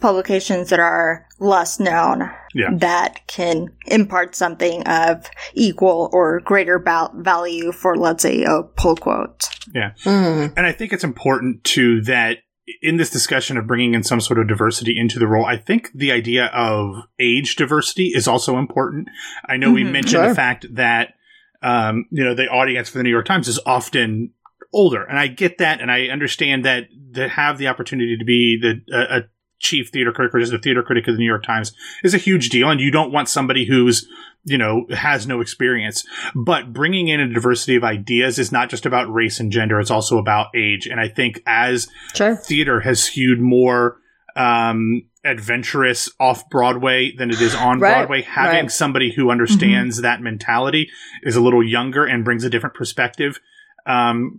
publications 0.00 0.70
that 0.70 0.80
are 0.80 1.27
less 1.40 1.78
known 1.78 2.30
Yeah. 2.54 2.70
that 2.74 3.26
can 3.26 3.68
impart 3.86 4.34
something 4.34 4.82
of 4.86 5.30
equal 5.54 6.10
or 6.12 6.40
greater 6.40 6.78
val- 6.78 7.12
value 7.16 7.72
for, 7.72 7.96
let's 7.96 8.22
say, 8.22 8.42
a 8.44 8.62
pull 8.62 8.96
quote. 8.96 9.48
Yeah. 9.74 9.92
Mm. 10.04 10.54
And 10.56 10.66
I 10.66 10.72
think 10.72 10.92
it's 10.92 11.04
important 11.04 11.62
too 11.64 12.00
that 12.02 12.38
in 12.82 12.96
this 12.98 13.08
discussion 13.10 13.56
of 13.56 13.66
bringing 13.66 13.94
in 13.94 14.02
some 14.02 14.20
sort 14.20 14.38
of 14.38 14.46
diversity 14.48 14.98
into 14.98 15.18
the 15.18 15.26
role, 15.26 15.44
I 15.46 15.56
think 15.56 15.90
the 15.94 16.12
idea 16.12 16.46
of 16.46 16.96
age 17.18 17.56
diversity 17.56 18.08
is 18.14 18.28
also 18.28 18.58
important. 18.58 19.08
I 19.48 19.56
know 19.56 19.70
we 19.72 19.84
Mhm. 19.84 19.92
mentioned 19.92 20.20
Sure. 20.22 20.28
the 20.28 20.34
fact 20.34 20.66
that, 20.74 21.14
um, 21.62 22.04
you 22.10 22.24
know, 22.24 22.34
the 22.34 22.48
audience 22.48 22.88
for 22.90 22.98
the 22.98 23.04
New 23.04 23.10
York 23.10 23.26
Times 23.26 23.48
is 23.48 23.58
often 23.64 24.32
older. 24.72 25.02
And 25.02 25.18
I 25.18 25.28
get 25.28 25.58
that. 25.58 25.80
And 25.80 25.90
I 25.90 26.08
understand 26.08 26.64
that 26.66 26.88
to 27.14 27.28
have 27.28 27.56
the 27.56 27.68
opportunity 27.68 28.18
to 28.18 28.24
be 28.24 28.58
the, 28.60 28.82
a, 28.94 29.18
a 29.18 29.22
chief 29.58 29.90
theater 29.90 30.12
critic 30.12 30.34
or 30.34 30.40
just 30.40 30.52
a 30.52 30.58
theater 30.58 30.82
critic 30.82 31.08
of 31.08 31.14
the 31.14 31.18
New 31.18 31.26
York 31.26 31.42
Times 31.44 31.72
is 32.04 32.14
a 32.14 32.18
huge 32.18 32.48
deal. 32.48 32.70
And 32.70 32.80
you 32.80 32.90
don't 32.90 33.12
want 33.12 33.28
somebody 33.28 33.66
who's, 33.66 34.06
you 34.44 34.56
know, 34.56 34.86
has 34.90 35.26
no 35.26 35.40
experience. 35.40 36.04
But 36.34 36.72
bringing 36.72 37.08
in 37.08 37.20
a 37.20 37.32
diversity 37.32 37.76
of 37.76 37.84
ideas 37.84 38.38
is 38.38 38.52
not 38.52 38.70
just 38.70 38.86
about 38.86 39.12
race 39.12 39.40
and 39.40 39.50
gender, 39.50 39.80
it's 39.80 39.90
also 39.90 40.18
about 40.18 40.48
age. 40.54 40.86
And 40.86 41.00
I 41.00 41.08
think 41.08 41.42
as 41.46 41.88
Sure. 42.14 42.36
theater 42.36 42.80
has 42.80 43.02
skewed 43.02 43.40
more 43.40 43.98
um, 44.36 45.02
adventurous 45.24 46.08
off 46.20 46.48
Broadway 46.48 47.12
than 47.16 47.30
it 47.30 47.40
is 47.40 47.54
on 47.54 47.80
Right, 47.80 47.94
Broadway, 47.94 48.22
having 48.22 48.50
right. 48.52 48.60
Mm-hmm. 48.60 48.68
somebody 48.68 49.12
who 49.12 49.30
understands 49.30 50.00
that 50.02 50.20
mentality 50.22 50.88
is 51.24 51.34
a 51.34 51.40
little 51.40 51.62
younger 51.62 52.04
and 52.04 52.24
brings 52.24 52.44
a 52.44 52.50
different 52.50 52.76
perspective 52.76 53.40
um, 53.86 54.38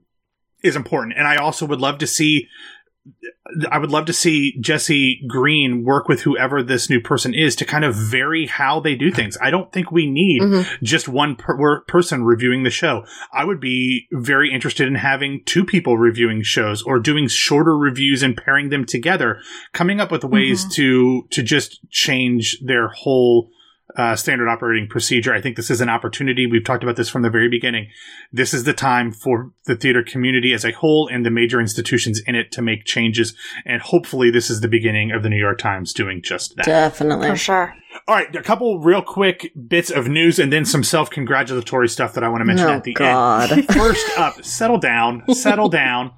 is 0.63 0.77
important. 0.77 1.15
And 1.17 1.27
I 1.27 1.35
also 1.35 1.65
would 1.65 1.81
love 1.81 1.97
to 1.99 2.07
see. 2.07 2.47
I 3.71 3.77
would 3.79 3.91
love 3.91 4.05
to 4.05 4.13
see 4.13 4.57
Jesse 4.59 5.21
Green 5.27 5.83
work 5.83 6.07
with 6.07 6.21
whoever 6.21 6.61
this 6.61 6.89
new 6.89 7.01
person 7.01 7.33
is 7.33 7.55
to 7.57 7.65
kind 7.65 7.83
of 7.83 7.95
vary 7.95 8.45
how 8.45 8.79
they 8.79 8.95
do 8.95 9.11
things. 9.11 9.37
I 9.41 9.49
don't 9.49 9.71
think 9.71 9.91
we 9.91 10.09
need 10.09 10.41
Mhm. 10.41 10.81
just 10.83 11.07
one 11.07 11.35
per- 11.35 11.81
person 11.81 12.23
reviewing 12.23 12.63
the 12.63 12.69
show. 12.69 13.05
I 13.33 13.45
would 13.45 13.59
be 13.59 14.07
very 14.11 14.51
interested 14.51 14.87
in 14.87 14.95
having 14.95 15.41
two 15.45 15.65
people 15.65 15.97
reviewing 15.97 16.43
shows 16.43 16.81
or 16.83 16.99
doing 16.99 17.27
shorter 17.27 17.77
reviews 17.77 18.23
and 18.23 18.37
pairing 18.37 18.69
them 18.69 18.85
together, 18.85 19.39
coming 19.73 19.99
up 19.99 20.11
with 20.11 20.23
ways 20.23 20.65
to 20.75 21.27
to 21.31 21.41
just 21.43 21.79
change 21.89 22.57
their 22.61 22.87
whole 22.89 23.51
uh, 23.95 24.15
standard 24.15 24.47
operating 24.47 24.87
procedure. 24.87 25.33
I 25.33 25.41
think 25.41 25.55
this 25.55 25.69
is 25.69 25.81
an 25.81 25.89
opportunity. 25.89 26.45
We've 26.45 26.63
talked 26.63 26.83
about 26.83 26.95
this 26.95 27.09
from 27.09 27.21
the 27.21 27.29
very 27.29 27.49
beginning. 27.49 27.87
This 28.31 28.53
is 28.53 28.63
the 28.63 28.73
time 28.73 29.11
for 29.11 29.51
the 29.65 29.75
theater 29.75 30.03
community 30.03 30.53
as 30.53 30.63
a 30.63 30.71
whole 30.71 31.09
and 31.11 31.25
the 31.25 31.31
major 31.31 31.59
institutions 31.59 32.21
in 32.27 32.35
it 32.35 32.51
to 32.53 32.61
make 32.61 32.85
changes. 32.85 33.35
And 33.65 33.81
hopefully, 33.81 34.29
this 34.29 34.49
is 34.49 34.61
the 34.61 34.67
beginning 34.67 35.11
of 35.11 35.23
the 35.23 35.29
New 35.29 35.39
York 35.39 35.57
Times 35.57 35.93
doing 35.93 36.21
just 36.23 36.55
that. 36.57 36.65
Definitely. 36.65 37.29
For 37.29 37.35
sure. 37.35 37.75
All 38.07 38.15
right, 38.15 38.33
a 38.35 38.41
couple 38.41 38.79
real 38.79 39.01
quick 39.01 39.51
bits 39.67 39.89
of 39.91 40.07
news 40.07 40.39
and 40.39 40.51
then 40.51 40.65
some 40.65 40.83
self 40.83 41.09
congratulatory 41.09 41.87
stuff 41.89 42.13
that 42.13 42.23
I 42.23 42.29
want 42.29 42.41
to 42.41 42.45
mention 42.45 42.67
Oh, 42.67 42.73
at 42.73 42.83
the 42.83 42.93
God. 42.93 43.51
end. 43.51 43.67
First 43.73 44.17
up, 44.17 44.43
settle 44.43 44.77
down, 44.79 45.23
settle 45.33 45.69
down. 45.69 46.11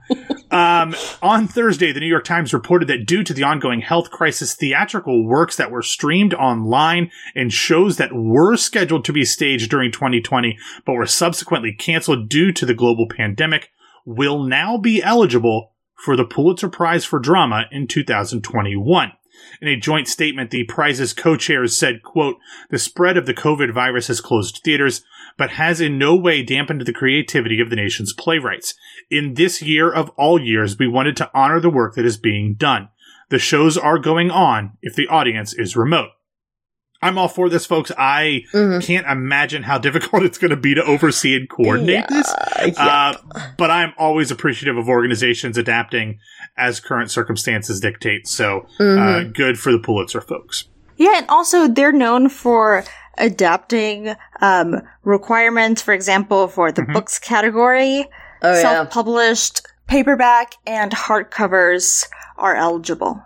Um, 0.52 0.96
on 1.22 1.48
Thursday, 1.48 1.91
the 1.91 2.00
New 2.00 2.08
York 2.08 2.24
Times 2.26 2.54
reported 2.54 2.88
that 2.89 3.06
due 3.06 3.24
to 3.24 3.34
the 3.34 3.44
ongoing 3.44 3.82
health 3.82 4.12
crisis, 4.12 4.56
theatrical 4.56 5.26
works 5.26 5.56
that 5.58 5.72
were 5.72 5.82
streamed 5.82 6.34
online 6.34 7.12
and 7.36 7.52
shows 7.54 7.98
that 7.98 8.12
were 8.13 8.56
scheduled 8.58 9.06
to 9.06 9.13
be 9.13 9.26
staged 9.26 9.70
during 9.70 9.91
2020 9.91 10.58
but 10.86 10.94
were 10.94 11.06
subsequently 11.06 11.74
canceled 11.74 12.30
due 12.30 12.52
to 12.52 12.65
the 12.65 12.74
global 12.74 13.08
pandemic 13.08 13.70
will 14.06 14.44
now 14.44 14.78
be 14.78 15.02
eligible 15.04 15.74
for 15.96 16.15
the 16.17 16.26
Pulitzer 16.26 16.67
Prize 16.70 17.06
for 17.06 17.20
Drama 17.20 17.65
in 17.72 17.86
2021. 17.88 19.12
In 19.62 19.67
a 19.67 19.75
joint 19.75 20.08
statement, 20.08 20.51
the 20.51 20.63
prize's 20.63 21.13
co-chairs 21.13 21.75
said, 21.75 22.04
quote, 22.04 22.38
the 22.69 22.80
spread 22.80 23.17
of 23.17 23.25
the 23.25 23.34
COVID 23.34 23.73
virus 23.73 24.08
has 24.08 24.21
closed 24.21 24.62
theaters, 24.63 25.04
but 25.38 25.51
has 25.51 25.80
in 25.82 25.97
no 25.97 26.15
way 26.15 26.43
dampened 26.43 26.82
the 26.82 26.93
creativity 26.93 27.60
of 27.60 27.69
the 27.69 27.75
nation's 27.75 28.13
playwrights. 28.13 28.73
In 29.10 29.36
this 29.36 29.62
year 29.62 29.91
of 29.91 30.10
all 30.17 30.41
years, 30.41 30.77
we 30.77 30.88
wanted 30.88 31.15
to 31.17 31.32
honor 31.34 31.60
the 31.60 31.69
work 31.69 31.95
that 31.95 32.06
is 32.06 32.17
being 32.17 32.56
done. 32.56 32.89
The 33.30 33.39
shows 33.39 33.77
are 33.77 33.97
going 33.97 34.30
on 34.30 34.77
if 34.82 34.95
the 34.95 35.08
audience 35.08 35.54
is 35.54 35.77
remote. 35.77 36.10
I'm 37.03 37.17
all 37.17 37.27
for 37.27 37.49
this, 37.49 37.65
folks. 37.65 37.91
I 37.97 38.43
Mhm. 38.53 38.85
can't 38.85 39.07
imagine 39.07 39.63
how 39.63 39.77
difficult 39.79 40.23
it's 40.27 40.37
going 40.37 40.51
to 40.51 40.57
be 40.57 40.75
to 40.75 40.83
oversee 40.83 41.35
and 41.35 41.49
coordinate 41.49 42.07
this. 42.09 42.31
Yeah, 42.59 42.65
yeah. 42.65 42.85
Uh, 42.85 43.17
but 43.57 43.71
I'm 43.71 43.93
always 43.97 44.29
appreciative 44.31 44.77
of 44.77 44.87
organizations 44.87 45.57
adapting 45.57 46.19
as 46.57 46.79
current 46.79 47.09
circumstances 47.09 47.79
dictate. 47.79 48.27
So 48.27 48.67
uh, 48.79 48.83
Mhm. 48.83 49.33
good 49.33 49.59
for 49.59 49.71
the 49.71 49.79
Pulitzer 49.79 50.21
folks. 50.21 50.65
Yeah, 50.97 51.13
and 51.17 51.25
also 51.29 51.67
they're 51.67 51.91
known 51.91 52.29
for 52.29 52.83
adapting 53.17 54.15
um, 54.41 54.81
requirements, 55.03 55.81
for 55.81 55.93
example, 55.93 56.47
for 56.47 56.71
the 56.71 56.81
Mhm. 56.83 56.93
books 56.93 57.19
category. 57.19 58.05
oh. 58.43 58.59
Self-published 58.61 59.61
paperback 59.87 60.53
and 60.65 60.91
hardcovers 60.91 62.05
are 62.37 62.55
eligible. 62.55 63.21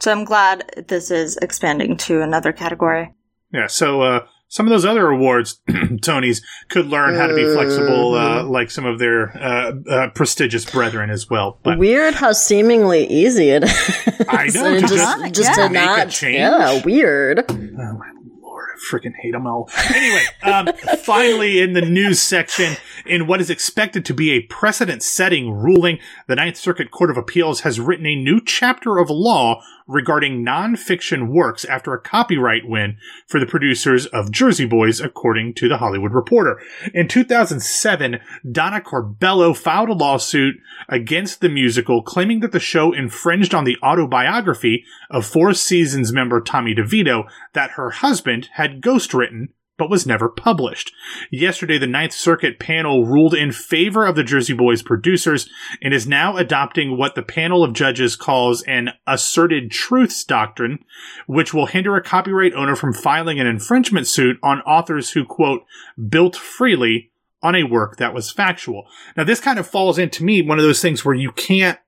So 0.00 0.12
I'm 0.12 0.24
glad 0.24 0.84
this 0.88 1.10
is 1.10 1.36
expanding 1.38 1.96
to 1.98 2.22
another 2.22 2.52
category. 2.52 3.12
Yeah. 3.52 3.66
So 3.66 4.02
uh, 4.02 4.26
some 4.48 4.66
of 4.66 4.70
those 4.70 4.84
other 4.84 5.08
awards, 5.08 5.60
Tonys, 5.68 6.42
could 6.68 6.86
learn 6.86 7.14
how 7.14 7.26
to 7.26 7.34
be 7.34 7.44
flexible, 7.44 8.14
uh, 8.14 8.42
like 8.44 8.70
some 8.70 8.84
of 8.86 8.98
their 8.98 9.30
uh, 9.36 9.72
uh, 9.88 10.08
prestigious 10.10 10.64
brethren 10.68 11.10
as 11.10 11.28
well. 11.30 11.58
But 11.62 11.78
weird 11.78 12.14
how 12.14 12.32
seemingly 12.32 13.06
easy 13.06 13.50
it 13.50 13.64
is. 13.64 14.26
I 14.28 14.48
know, 14.54 14.64
And 14.66 14.86
to 14.88 14.94
just, 14.94 14.94
just- 15.20 15.34
just 15.34 15.58
yeah. 15.58 15.66
to 15.68 15.72
make 15.72 15.82
a 15.82 15.86
not. 15.86 16.10
change. 16.10 16.38
Yeah, 16.38 16.82
weird. 16.84 17.44
Oh 17.48 17.54
my 17.54 18.10
lord, 18.42 18.66
I 18.74 18.94
freaking 18.94 19.14
hate 19.20 19.32
them 19.32 19.46
all. 19.46 19.70
Anyway, 19.94 20.24
um, 20.42 20.68
finally 21.04 21.60
in 21.60 21.72
the 21.74 21.82
news 21.82 22.20
section, 22.20 22.76
in 23.06 23.26
what 23.26 23.40
is 23.40 23.50
expected 23.50 24.04
to 24.06 24.14
be 24.14 24.32
a 24.32 24.40
precedent-setting 24.42 25.50
ruling, 25.50 25.98
the 26.26 26.36
Ninth 26.36 26.56
Circuit 26.56 26.90
Court 26.90 27.10
of 27.10 27.16
Appeals 27.16 27.60
has 27.60 27.78
written 27.80 28.06
a 28.06 28.14
new 28.16 28.40
chapter 28.44 28.98
of 28.98 29.10
law 29.10 29.62
regarding 29.90 30.44
nonfiction 30.44 31.28
works 31.28 31.64
after 31.64 31.92
a 31.92 32.00
copyright 32.00 32.62
win 32.64 32.96
for 33.26 33.40
the 33.40 33.46
producers 33.46 34.06
of 34.06 34.30
Jersey 34.30 34.64
Boys, 34.64 35.00
according 35.00 35.54
to 35.54 35.68
the 35.68 35.78
Hollywood 35.78 36.12
Reporter. 36.12 36.60
In 36.94 37.08
2007, 37.08 38.20
Donna 38.50 38.80
Corbello 38.80 39.56
filed 39.56 39.88
a 39.88 39.94
lawsuit 39.94 40.54
against 40.88 41.40
the 41.40 41.48
musical, 41.48 42.02
claiming 42.02 42.40
that 42.40 42.52
the 42.52 42.60
show 42.60 42.92
infringed 42.92 43.54
on 43.54 43.64
the 43.64 43.76
autobiography 43.82 44.84
of 45.10 45.26
Four 45.26 45.52
Seasons 45.54 46.12
member 46.12 46.40
Tommy 46.40 46.74
DeVito 46.74 47.24
that 47.52 47.72
her 47.72 47.90
husband 47.90 48.48
had 48.54 48.80
ghostwritten 48.80 49.48
but 49.80 49.90
was 49.90 50.06
never 50.06 50.28
published. 50.28 50.92
Yesterday, 51.30 51.78
the 51.78 51.86
Ninth 51.86 52.12
Circuit 52.12 52.58
panel 52.60 53.06
ruled 53.06 53.34
in 53.34 53.50
favor 53.50 54.04
of 54.04 54.14
the 54.14 54.22
Jersey 54.22 54.52
Boys 54.52 54.82
producers 54.82 55.48
and 55.82 55.94
is 55.94 56.06
now 56.06 56.36
adopting 56.36 56.98
what 56.98 57.14
the 57.14 57.22
panel 57.22 57.64
of 57.64 57.72
judges 57.72 58.14
calls 58.14 58.62
an 58.64 58.90
asserted 59.06 59.70
truths 59.70 60.22
doctrine, 60.22 60.84
which 61.26 61.54
will 61.54 61.64
hinder 61.66 61.96
a 61.96 62.02
copyright 62.02 62.52
owner 62.52 62.76
from 62.76 62.92
filing 62.92 63.40
an 63.40 63.46
infringement 63.46 64.06
suit 64.06 64.36
on 64.42 64.60
authors 64.60 65.12
who, 65.12 65.24
quote, 65.24 65.64
built 66.08 66.36
freely 66.36 67.10
on 67.42 67.54
a 67.54 67.64
work 67.64 67.96
that 67.96 68.12
was 68.12 68.30
factual. 68.30 68.86
Now, 69.16 69.24
this 69.24 69.40
kind 69.40 69.58
of 69.58 69.66
falls 69.66 69.96
into 69.96 70.22
me 70.22 70.42
one 70.42 70.58
of 70.58 70.64
those 70.64 70.82
things 70.82 71.06
where 71.06 71.14
you 71.14 71.32
can't 71.32 71.78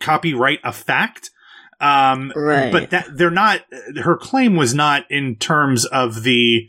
copyright 0.00 0.60
a 0.62 0.72
fact. 0.72 1.30
Um, 1.80 2.32
Right. 2.34 2.72
but 2.72 2.90
that 2.90 3.16
they're 3.16 3.30
not, 3.30 3.60
her 4.02 4.16
claim 4.16 4.56
was 4.56 4.74
not 4.74 5.04
in 5.10 5.36
terms 5.36 5.84
of 5.86 6.22
the, 6.22 6.68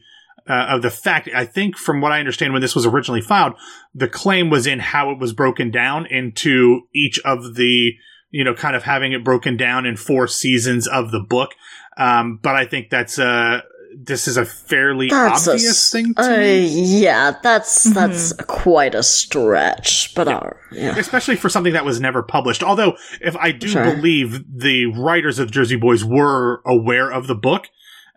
uh, 0.50 0.68
of 0.70 0.82
the 0.82 0.90
fact. 0.90 1.30
I 1.36 1.46
think 1.46 1.78
from 1.78 2.02
what 2.02 2.12
I 2.12 2.20
understand 2.20 2.54
when 2.54 2.62
this 2.62 2.76
was 2.76 2.86
originally 2.86 3.22
filed, 3.22 3.54
the 3.94 4.08
claim 4.08 4.50
was 4.50 4.68
in 4.68 4.80
how 4.80 5.12
it 5.12 5.20
was 5.20 5.34
broken 5.34 5.72
down 5.72 6.06
into 6.06 6.82
each 6.96 7.20
of 7.26 7.56
the, 7.56 7.92
you 8.32 8.44
know, 8.44 8.54
kind 8.54 8.76
of 8.76 8.84
having 8.84 9.14
it 9.14 9.24
broken 9.24 9.58
down 9.58 9.86
in 9.86 9.96
four 9.98 10.28
seasons 10.28 10.88
of 10.88 11.12
the 11.12 11.20
book. 11.20 11.52
Um, 11.98 12.40
but 12.42 12.56
I 12.56 12.66
think 12.66 12.90
that's, 12.90 13.18
uh, 13.20 13.62
this 14.00 14.28
is 14.28 14.38
a 14.38 14.46
fairly 14.46 15.08
That's 15.10 15.48
obvious 15.48 15.70
s- 15.70 15.92
thing 15.92 16.14
to 16.14 16.22
Uh, 16.22 16.38
me. 16.38 17.00
yeah, 17.02 17.34
that's 17.42 17.86
that's 17.86 18.32
quite 18.34 18.94
a 18.94 19.02
stretch, 19.02 20.14
but 20.14 20.28
uh, 20.28 20.50
yeah. 20.72 20.96
especially 20.98 21.36
for 21.36 21.50
something 21.50 21.74
that 21.74 21.86
was 21.86 22.00
never 22.00 22.22
published. 22.22 22.62
Although, 22.62 22.96
if 23.22 23.36
I 23.38 23.52
do 23.52 23.68
Sure. 23.70 23.84
believe 23.96 24.44
the 24.54 24.86
writers 24.88 25.40
of 25.40 25.50
Jersey 25.50 25.78
Boys 25.78 26.04
were 26.06 26.62
aware 26.66 27.10
of 27.12 27.26
the 27.26 27.34
book, 27.34 27.70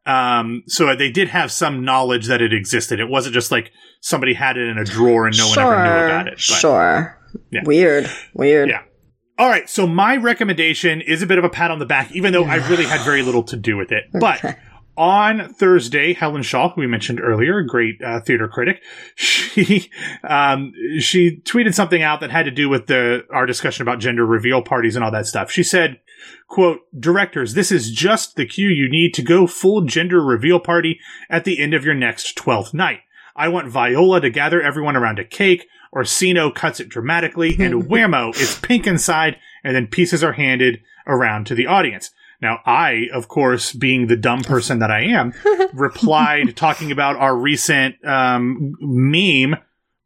um, 0.06 0.62
so 0.66 0.94
they 0.96 1.10
did 1.10 1.28
have 1.28 1.52
some 1.52 1.84
knowledge 1.84 2.26
that 2.26 2.40
it 2.42 2.52
existed. 2.52 3.00
It 3.00 3.08
wasn't 3.08 3.34
just 3.34 3.50
like 3.50 3.70
somebody 4.00 4.34
had 4.34 4.56
it 4.56 4.68
in 4.68 4.78
a 4.78 4.84
drawer 4.84 5.26
and 5.26 5.36
no 5.36 5.48
one 5.48 5.58
ever 5.58 5.70
knew 5.84 6.06
about 6.06 6.26
it. 6.28 6.34
But- 6.34 6.40
Sure. 6.40 7.18
Yeah. 7.50 7.62
Weird. 7.64 8.10
Weird. 8.34 8.68
Yeah. 8.70 8.82
All 9.38 9.48
right, 9.48 9.70
so 9.70 9.86
my 9.86 10.16
recommendation 10.16 11.00
is 11.00 11.22
a 11.22 11.26
bit 11.26 11.38
of 11.38 11.44
a 11.44 11.48
pat 11.48 11.70
on 11.70 11.78
the 11.78 11.86
back, 11.86 12.12
even 12.12 12.32
though 12.34 12.44
I 12.44 12.56
really 12.68 12.84
had 12.84 13.00
very 13.02 13.22
little 13.22 13.42
to 13.44 13.56
do 13.56 13.76
with 13.76 13.90
it. 13.92 14.04
But 14.20 14.58
on 14.96 15.54
Thursday, 15.54 16.12
Helen 16.12 16.42
Shaw, 16.42 16.68
who 16.74 16.82
we 16.82 16.86
mentioned 16.86 17.20
earlier, 17.22 17.58
a 17.58 17.66
great 17.66 18.02
uh, 18.04 18.20
theater 18.20 18.48
critic, 18.48 18.82
she 19.14 19.90
um, 20.24 20.72
she 20.98 21.40
tweeted 21.44 21.72
something 21.74 22.02
out 22.02 22.20
that 22.20 22.30
had 22.30 22.44
to 22.44 22.50
do 22.50 22.68
with 22.68 22.86
the 22.86 23.24
our 23.32 23.46
discussion 23.46 23.82
about 23.82 23.98
gender 23.98 24.26
reveal 24.26 24.60
parties 24.62 24.94
and 24.96 25.04
all 25.04 25.10
that 25.12 25.26
stuff. 25.26 25.50
She 25.50 25.62
said, 25.62 26.00
"quote 26.48 26.80
Directors, 26.98 27.54
this 27.54 27.72
is 27.72 27.90
just 27.90 28.36
the 28.36 28.46
cue 28.46 28.68
you 28.68 28.88
need 28.88 29.14
to 29.14 29.22
go 29.22 29.46
full 29.46 29.82
gender 29.82 30.22
reveal 30.22 30.60
party 30.60 31.00
at 31.28 31.44
the 31.44 31.58
end 31.58 31.74
of 31.74 31.84
your 31.84 31.94
next 31.94 32.36
twelfth 32.36 32.74
night. 32.74 33.00
I 33.36 33.48
want 33.48 33.68
Viola 33.68 34.20
to 34.20 34.30
gather 34.30 34.62
everyone 34.62 34.96
around 34.96 35.18
a 35.18 35.24
cake." 35.24 35.66
Orsino 35.92 36.54
cuts 36.54 36.78
it 36.78 36.88
dramatically, 36.88 37.56
and 37.58 37.74
whammo, 37.88 38.30
it's 38.30 38.58
pink 38.60 38.86
inside, 38.86 39.36
and 39.64 39.74
then 39.74 39.88
pieces 39.88 40.22
are 40.22 40.32
handed 40.32 40.80
around 41.06 41.46
to 41.48 41.54
the 41.54 41.66
audience. 41.66 42.10
Now, 42.40 42.60
I, 42.64 43.08
of 43.12 43.28
course, 43.28 43.72
being 43.72 44.06
the 44.06 44.16
dumb 44.16 44.42
person 44.42 44.78
that 44.78 44.90
I 44.90 45.02
am, 45.02 45.34
replied 45.74 46.56
talking 46.56 46.90
about 46.90 47.16
our 47.16 47.36
recent 47.36 48.02
um, 48.06 48.74
meme. 48.80 49.56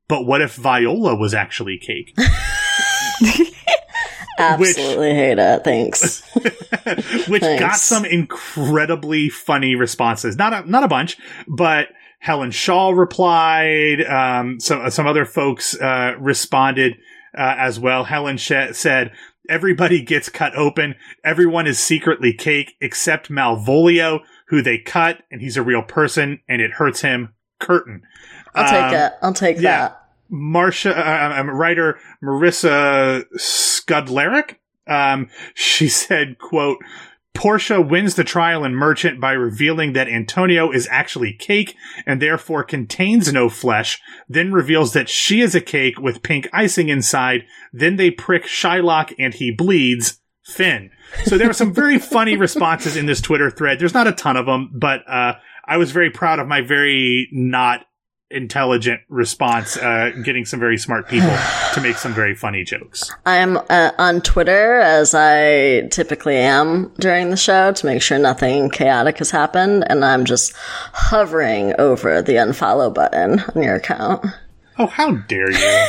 But 0.09 0.27
what 0.27 0.42
if 0.42 0.55
Viola 0.55 1.14
was 1.14 1.33
actually 1.33 1.79
cake? 1.79 2.16
Absolutely 4.38 5.14
hate 5.14 5.38
it. 5.38 5.64
Thanks. 5.64 6.23
which 7.29 7.42
got 7.42 7.77
some 7.77 8.05
incredibly 8.05 9.29
funny 9.29 9.75
responses. 9.75 10.37
Not 10.37 10.53
a 10.53 10.70
not 10.70 10.83
a 10.85 10.88
bunch, 10.88 11.16
but 11.47 11.88
Helen 12.18 12.51
Shaw 12.51 12.90
replied. 12.90 14.03
Um, 14.03 14.59
some 14.61 14.90
some 14.90 15.07
other 15.07 15.25
folks 15.25 15.79
uh, 15.81 16.14
responded 16.18 16.94
uh, 17.37 17.55
as 17.59 17.79
well. 17.79 18.05
Helen 18.05 18.37
Sh- 18.37 18.73
said. 18.73 19.12
Everybody 19.47 20.01
gets 20.01 20.31
cut 20.31 20.57
open. 20.57 20.94
Everyone 21.23 21.66
is 21.66 21.79
secretly 21.79 22.33
cake 22.33 22.77
except 22.81 23.29
Malvolio, 23.31 24.20
who 24.49 24.62
they 24.62 24.79
cut, 24.79 25.18
and 25.31 25.42
he's 25.42 25.59
a 25.59 25.62
real 25.62 25.83
person, 25.83 26.40
and 26.49 26.62
it 26.62 26.70
hurts 26.70 27.03
him. 27.03 27.35
Curtain. 27.61 28.01
I'll 28.55 28.70
take 28.70 28.83
Um, 28.85 28.94
it. 28.94 29.12
I'll 29.20 29.35
take 29.35 29.57
yeah. 29.57 29.62
that. 29.88 30.04
Marsha, 30.35 30.97
uh, 30.97 31.40
um, 31.40 31.51
writer 31.51 31.99
Marissa 32.23 33.25
Scudleric, 33.37 34.57
um, 34.87 35.31
she 35.55 35.88
said, 35.88 36.38
quote, 36.38 36.79
Portia 37.35 37.81
wins 37.81 38.14
the 38.14 38.25
trial 38.25 38.64
in 38.64 38.75
Merchant 38.75 39.20
by 39.20 39.33
revealing 39.33 39.92
that 39.92 40.09
Antonio 40.09 40.70
is 40.70 40.87
actually 40.90 41.33
cake 41.33 41.75
and 42.07 42.23
therefore 42.23 42.62
contains 42.62 43.33
no 43.33 43.49
flesh, 43.49 44.01
then 44.29 44.53
reveals 44.53 44.92
that 44.92 45.09
she 45.09 45.40
is 45.40 45.55
a 45.55 45.61
cake 45.61 45.99
with 45.99 46.23
pink 46.23 46.49
icing 46.53 46.88
inside. 46.88 47.44
Then 47.73 47.97
they 47.97 48.11
prick 48.12 48.44
Shylock 48.44 49.12
and 49.18 49.35
he 49.35 49.51
bleeds. 49.51 50.20
Finn. 50.44 50.90
So 51.25 51.38
there 51.38 51.47
were 51.47 51.55
some 51.55 51.73
very 51.73 51.99
funny 52.12 52.37
responses 52.37 52.97
in 52.97 53.07
this 53.07 53.23
Twitter 53.23 53.51
thread. 53.51 53.79
There's 53.79 53.94
not 53.94 54.07
a 54.07 54.12
ton 54.12 54.37
of 54.37 54.44
them, 54.44 54.70
but 54.75 55.01
uh, 55.09 55.37
I 55.66 55.79
was 55.79 55.90
very 55.90 56.11
proud 56.11 56.38
of 56.38 56.47
my 56.47 56.61
very 56.61 57.29
not 57.33 57.87
intelligent 58.35 59.01
response, 59.09 59.77
uh, 59.77 60.11
getting 60.23 60.44
some 60.44 60.61
very 60.61 60.77
smart 60.77 61.09
people 61.09 61.35
to 61.73 61.81
make 61.81 61.97
some 61.97 62.12
very 62.12 62.35
funny 62.35 62.64
jokes. 62.64 63.11
I'm 63.25 63.57
uh, 63.70 63.92
on 63.99 64.20
Twitter 64.20 64.81
as 64.81 65.14
I 65.14 65.88
typically 65.88 66.37
am 66.37 66.92
during 66.99 67.31
the 67.31 67.37
show 67.37 67.73
to 67.73 67.87
make 67.87 68.03
sure 68.03 68.18
nothing 68.18 68.68
chaotic 68.70 69.18
has 69.18 69.31
happened, 69.31 69.85
and 69.88 70.05
I'm 70.05 70.25
just 70.25 70.53
hovering 70.92 71.75
over 71.79 72.20
the 72.20 72.33
unfollow 72.35 72.92
button 72.92 73.40
on 73.55 73.62
your 73.62 73.77
account. 73.77 74.27
Oh, 74.79 74.87
how 74.87 75.12
dare 75.12 75.51
you! 75.51 75.87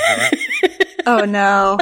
Oh 1.08 1.24
no. 1.24 1.78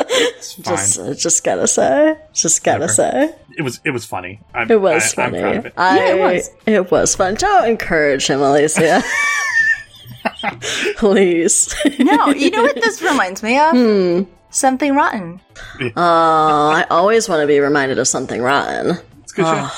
It's 0.00 0.52
fine. 0.62 0.64
Just, 0.76 1.22
just 1.22 1.44
gotta 1.44 1.66
say, 1.66 2.18
just 2.34 2.62
gotta 2.62 2.80
Whatever. 2.86 2.92
say, 2.92 3.34
it 3.56 3.62
was 3.62 3.80
it 3.84 3.90
was 3.90 4.04
funny. 4.04 4.40
I'm, 4.54 4.70
it 4.70 4.80
was 4.80 5.16
I, 5.16 5.22
I'm 5.24 5.30
funny. 5.30 5.42
proud 5.42 5.56
of 5.56 5.66
it. 5.66 5.72
I, 5.76 5.96
Yeah, 5.98 6.14
it 6.14 6.18
was. 6.18 6.50
It 6.66 6.90
was 6.90 7.14
fun. 7.16 7.34
Don't 7.34 7.68
encourage 7.68 8.26
him, 8.26 8.40
Alicia. 8.40 9.02
Please. 10.96 11.74
No, 11.98 12.28
you 12.28 12.50
know 12.50 12.62
what 12.62 12.74
this 12.76 13.02
reminds 13.02 13.42
me 13.42 13.58
of? 13.58 13.72
Hmm. 13.72 14.22
Something 14.50 14.94
rotten. 14.94 15.40
Oh, 15.80 15.90
I 15.96 16.86
always 16.90 17.28
want 17.28 17.42
to 17.42 17.46
be 17.46 17.60
reminded 17.60 17.98
of 17.98 18.08
something 18.08 18.40
rotten. 18.40 18.96
It's 19.22 19.32
good 19.32 19.44
show. 19.44 19.68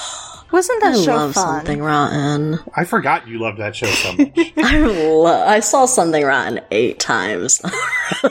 Wasn't 0.51 0.81
that 0.83 0.95
I 0.95 1.03
show 1.05 1.15
love 1.15 1.35
fun? 1.35 1.57
something 1.59 1.83
rotten. 1.83 2.59
I 2.75 2.85
forgot 2.85 3.29
you 3.29 3.39
loved 3.39 3.59
that 3.59 3.77
show 3.77 3.87
so 3.87 4.13
much. 4.15 4.31
I 4.57 4.79
lo- 4.79 5.45
I 5.47 5.61
saw 5.61 5.85
something 5.87 6.25
rotten 6.25 6.61
eight 6.71 6.99
times. 7.01 7.61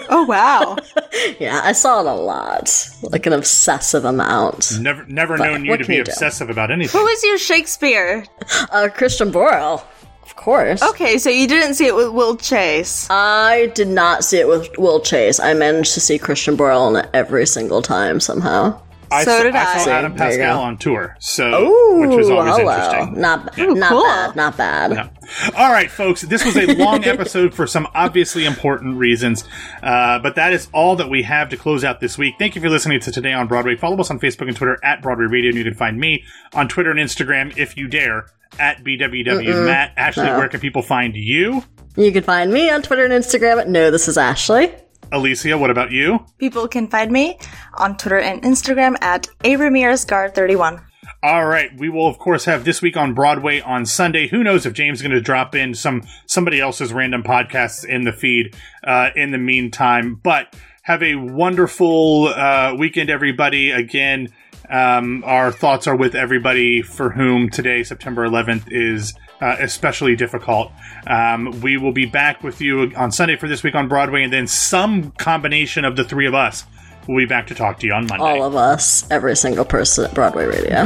Oh 0.09 0.25
wow. 0.25 0.75
yeah, 1.39 1.61
I 1.63 1.71
saw 1.71 2.01
it 2.01 2.07
a 2.07 2.13
lot, 2.13 2.89
like 3.03 3.25
an 3.25 3.31
obsessive 3.33 4.03
amount. 4.03 4.77
never 4.81 5.05
never 5.05 5.37
known 5.37 5.63
you 5.63 5.77
to 5.77 5.85
be 5.85 5.95
you 5.97 6.03
do? 6.03 6.11
obsessive 6.11 6.49
about 6.49 6.71
anything. 6.71 6.99
Who 6.99 7.05
was 7.05 7.23
your 7.23 7.37
Shakespeare? 7.37 8.25
Uh, 8.71 8.89
Christian 8.93 9.31
Borle, 9.31 9.81
of 10.23 10.35
course. 10.35 10.81
Okay, 10.81 11.19
so 11.19 11.29
you 11.29 11.47
didn't 11.47 11.75
see 11.75 11.85
it 11.85 11.95
with 11.95 12.09
Will 12.11 12.35
Chase. 12.35 13.07
I 13.09 13.67
did 13.75 13.87
not 13.87 14.25
see 14.25 14.39
it 14.39 14.47
with 14.47 14.67
Will 14.77 14.99
Chase. 14.99 15.39
I 15.39 15.53
managed 15.53 15.93
to 15.93 16.01
see 16.01 16.17
Christian 16.17 16.57
Borle 16.57 16.89
in 16.89 17.05
it 17.05 17.09
every 17.13 17.45
single 17.45 17.81
time 17.81 18.19
somehow. 18.19 18.81
I 19.11 19.23
So 19.23 19.37
saw, 19.37 19.43
did 19.43 19.55
I 19.55 19.61
I. 19.73 19.77
saw 19.77 19.83
See, 19.85 19.91
Adam 19.91 20.13
Pascal 20.15 20.59
on 20.61 20.77
tour, 20.77 21.15
so 21.19 21.45
Ooh, 21.65 21.99
which 22.01 22.17
was 22.17 22.29
always 22.29 22.55
hello. 22.57 22.73
interesting. 22.73 23.21
Not 23.21 23.57
not 23.57 23.89
cool. 23.89 24.03
bad. 24.03 24.35
Not 24.35 24.57
bad. 24.57 24.91
No. 24.91 25.09
All 25.57 25.71
right, 25.71 25.89
folks. 25.89 26.21
This 26.21 26.43
was 26.45 26.55
a 26.57 26.73
long 26.75 27.03
episode 27.05 27.53
for 27.53 27.67
some 27.67 27.87
obviously 27.93 28.45
important 28.45 28.97
reasons, 28.97 29.43
uh, 29.83 30.19
but 30.19 30.35
that 30.35 30.53
is 30.53 30.67
all 30.73 30.95
that 30.97 31.09
we 31.09 31.23
have 31.23 31.49
to 31.49 31.57
close 31.57 31.83
out 31.83 31.99
this 31.99 32.17
week. 32.17 32.35
Thank 32.39 32.55
you 32.55 32.61
for 32.61 32.69
listening 32.69 32.99
to 33.01 33.11
Today 33.11 33.33
on 33.33 33.47
Broadway. 33.47 33.75
Follow 33.75 33.97
us 33.99 34.09
on 34.11 34.19
Facebook 34.19 34.47
and 34.47 34.55
Twitter 34.55 34.77
at 34.83 35.01
Broadway 35.01 35.25
Radio, 35.25 35.49
and 35.49 35.57
you 35.57 35.63
can 35.63 35.73
find 35.73 35.99
me 35.99 36.23
on 36.53 36.67
Twitter 36.67 36.91
and 36.91 36.99
Instagram 36.99 37.57
if 37.57 37.75
you 37.77 37.87
dare 37.87 38.25
at 38.59 38.83
BWW 38.83 39.65
Matt. 39.65 39.93
Ashley, 39.97 40.23
No. 40.25 40.37
where 40.37 40.47
can 40.49 40.59
people 40.59 40.81
find 40.81 41.15
you? 41.15 41.63
You 41.95 42.11
can 42.11 42.23
find 42.23 42.53
me 42.53 42.69
on 42.69 42.81
Twitter 42.81 43.03
and 43.03 43.11
Instagram 43.13 43.59
at 43.59 43.67
No 43.69 43.89
This 43.91 44.07
Is 44.07 44.17
Ashley. 44.17 44.71
Alicia, 45.11 45.57
what 45.57 45.69
about 45.69 45.91
you? 45.91 46.25
People 46.37 46.67
can 46.67 46.87
find 46.87 47.11
me 47.11 47.37
on 47.75 47.97
Twitter 47.97 48.19
and 48.19 48.41
Instagram 48.43 48.95
at 49.01 49.27
A 49.43 49.55
Ramirezguard31. 49.55 50.83
All 51.23 51.45
right, 51.45 51.69
we 51.77 51.89
will 51.89 52.07
of 52.07 52.19
course 52.19 52.45
have 52.45 52.63
this 52.63 52.81
week 52.81 52.95
on 52.97 53.13
Broadway 53.13 53.59
on 53.61 53.85
Sunday. 53.85 54.27
Who 54.27 54.43
knows 54.43 54.65
if 54.65 54.73
James 54.73 54.99
is 54.99 55.01
going 55.01 55.11
to 55.15 55.21
drop 55.21 55.55
in 55.55 55.73
some 55.73 56.03
somebody 56.25 56.59
else's 56.59 56.93
random 56.93 57.23
podcasts 57.23 57.85
in 57.85 58.03
the 58.03 58.11
feed 58.11 58.55
uh, 58.83 59.09
in 59.15 59.31
the 59.31 59.37
meantime. 59.37 60.19
But 60.21 60.55
have 60.83 61.01
a 61.01 61.15
wonderful 61.15 62.27
uh, 62.27 62.75
weekend, 62.77 63.09
everybody. 63.09 63.71
Again, 63.71 64.29
Um, 64.69 65.23
our 65.25 65.51
thoughts 65.51 65.87
are 65.87 65.95
with 65.95 66.13
everybody 66.13 66.81
for 66.81 67.09
whom 67.11 67.49
today, 67.49 67.83
September 67.83 68.27
11th, 68.27 68.65
is 68.69 69.13
uh, 69.41 69.55
especially 69.59 70.15
difficult. 70.15 70.71
Um, 71.05 71.61
we 71.61 71.77
will 71.77 71.91
be 71.91 72.05
back 72.05 72.43
with 72.43 72.61
you 72.61 72.91
on 72.95 73.11
Sunday 73.11 73.35
for 73.35 73.47
this 73.47 73.63
week 73.63 73.75
on 73.75 73.87
Broadway, 73.87 74.23
and 74.23 74.33
then 74.33 74.47
some 74.47 75.11
combination 75.11 75.85
of 75.85 75.95
the 75.95 76.03
three 76.03 76.27
of 76.27 76.33
us 76.33 76.65
will 77.07 77.17
be 77.17 77.25
back 77.25 77.47
to 77.47 77.55
talk 77.55 77.79
to 77.79 77.87
you 77.87 77.93
on 77.93 78.07
Monday. 78.07 78.25
All 78.25 78.43
of 78.43 78.55
us, 78.55 79.09
every 79.09 79.35
single 79.35 79.65
person 79.65 80.05
at 80.05 80.13
Broadway 80.13 80.45
Radio. 80.45 80.85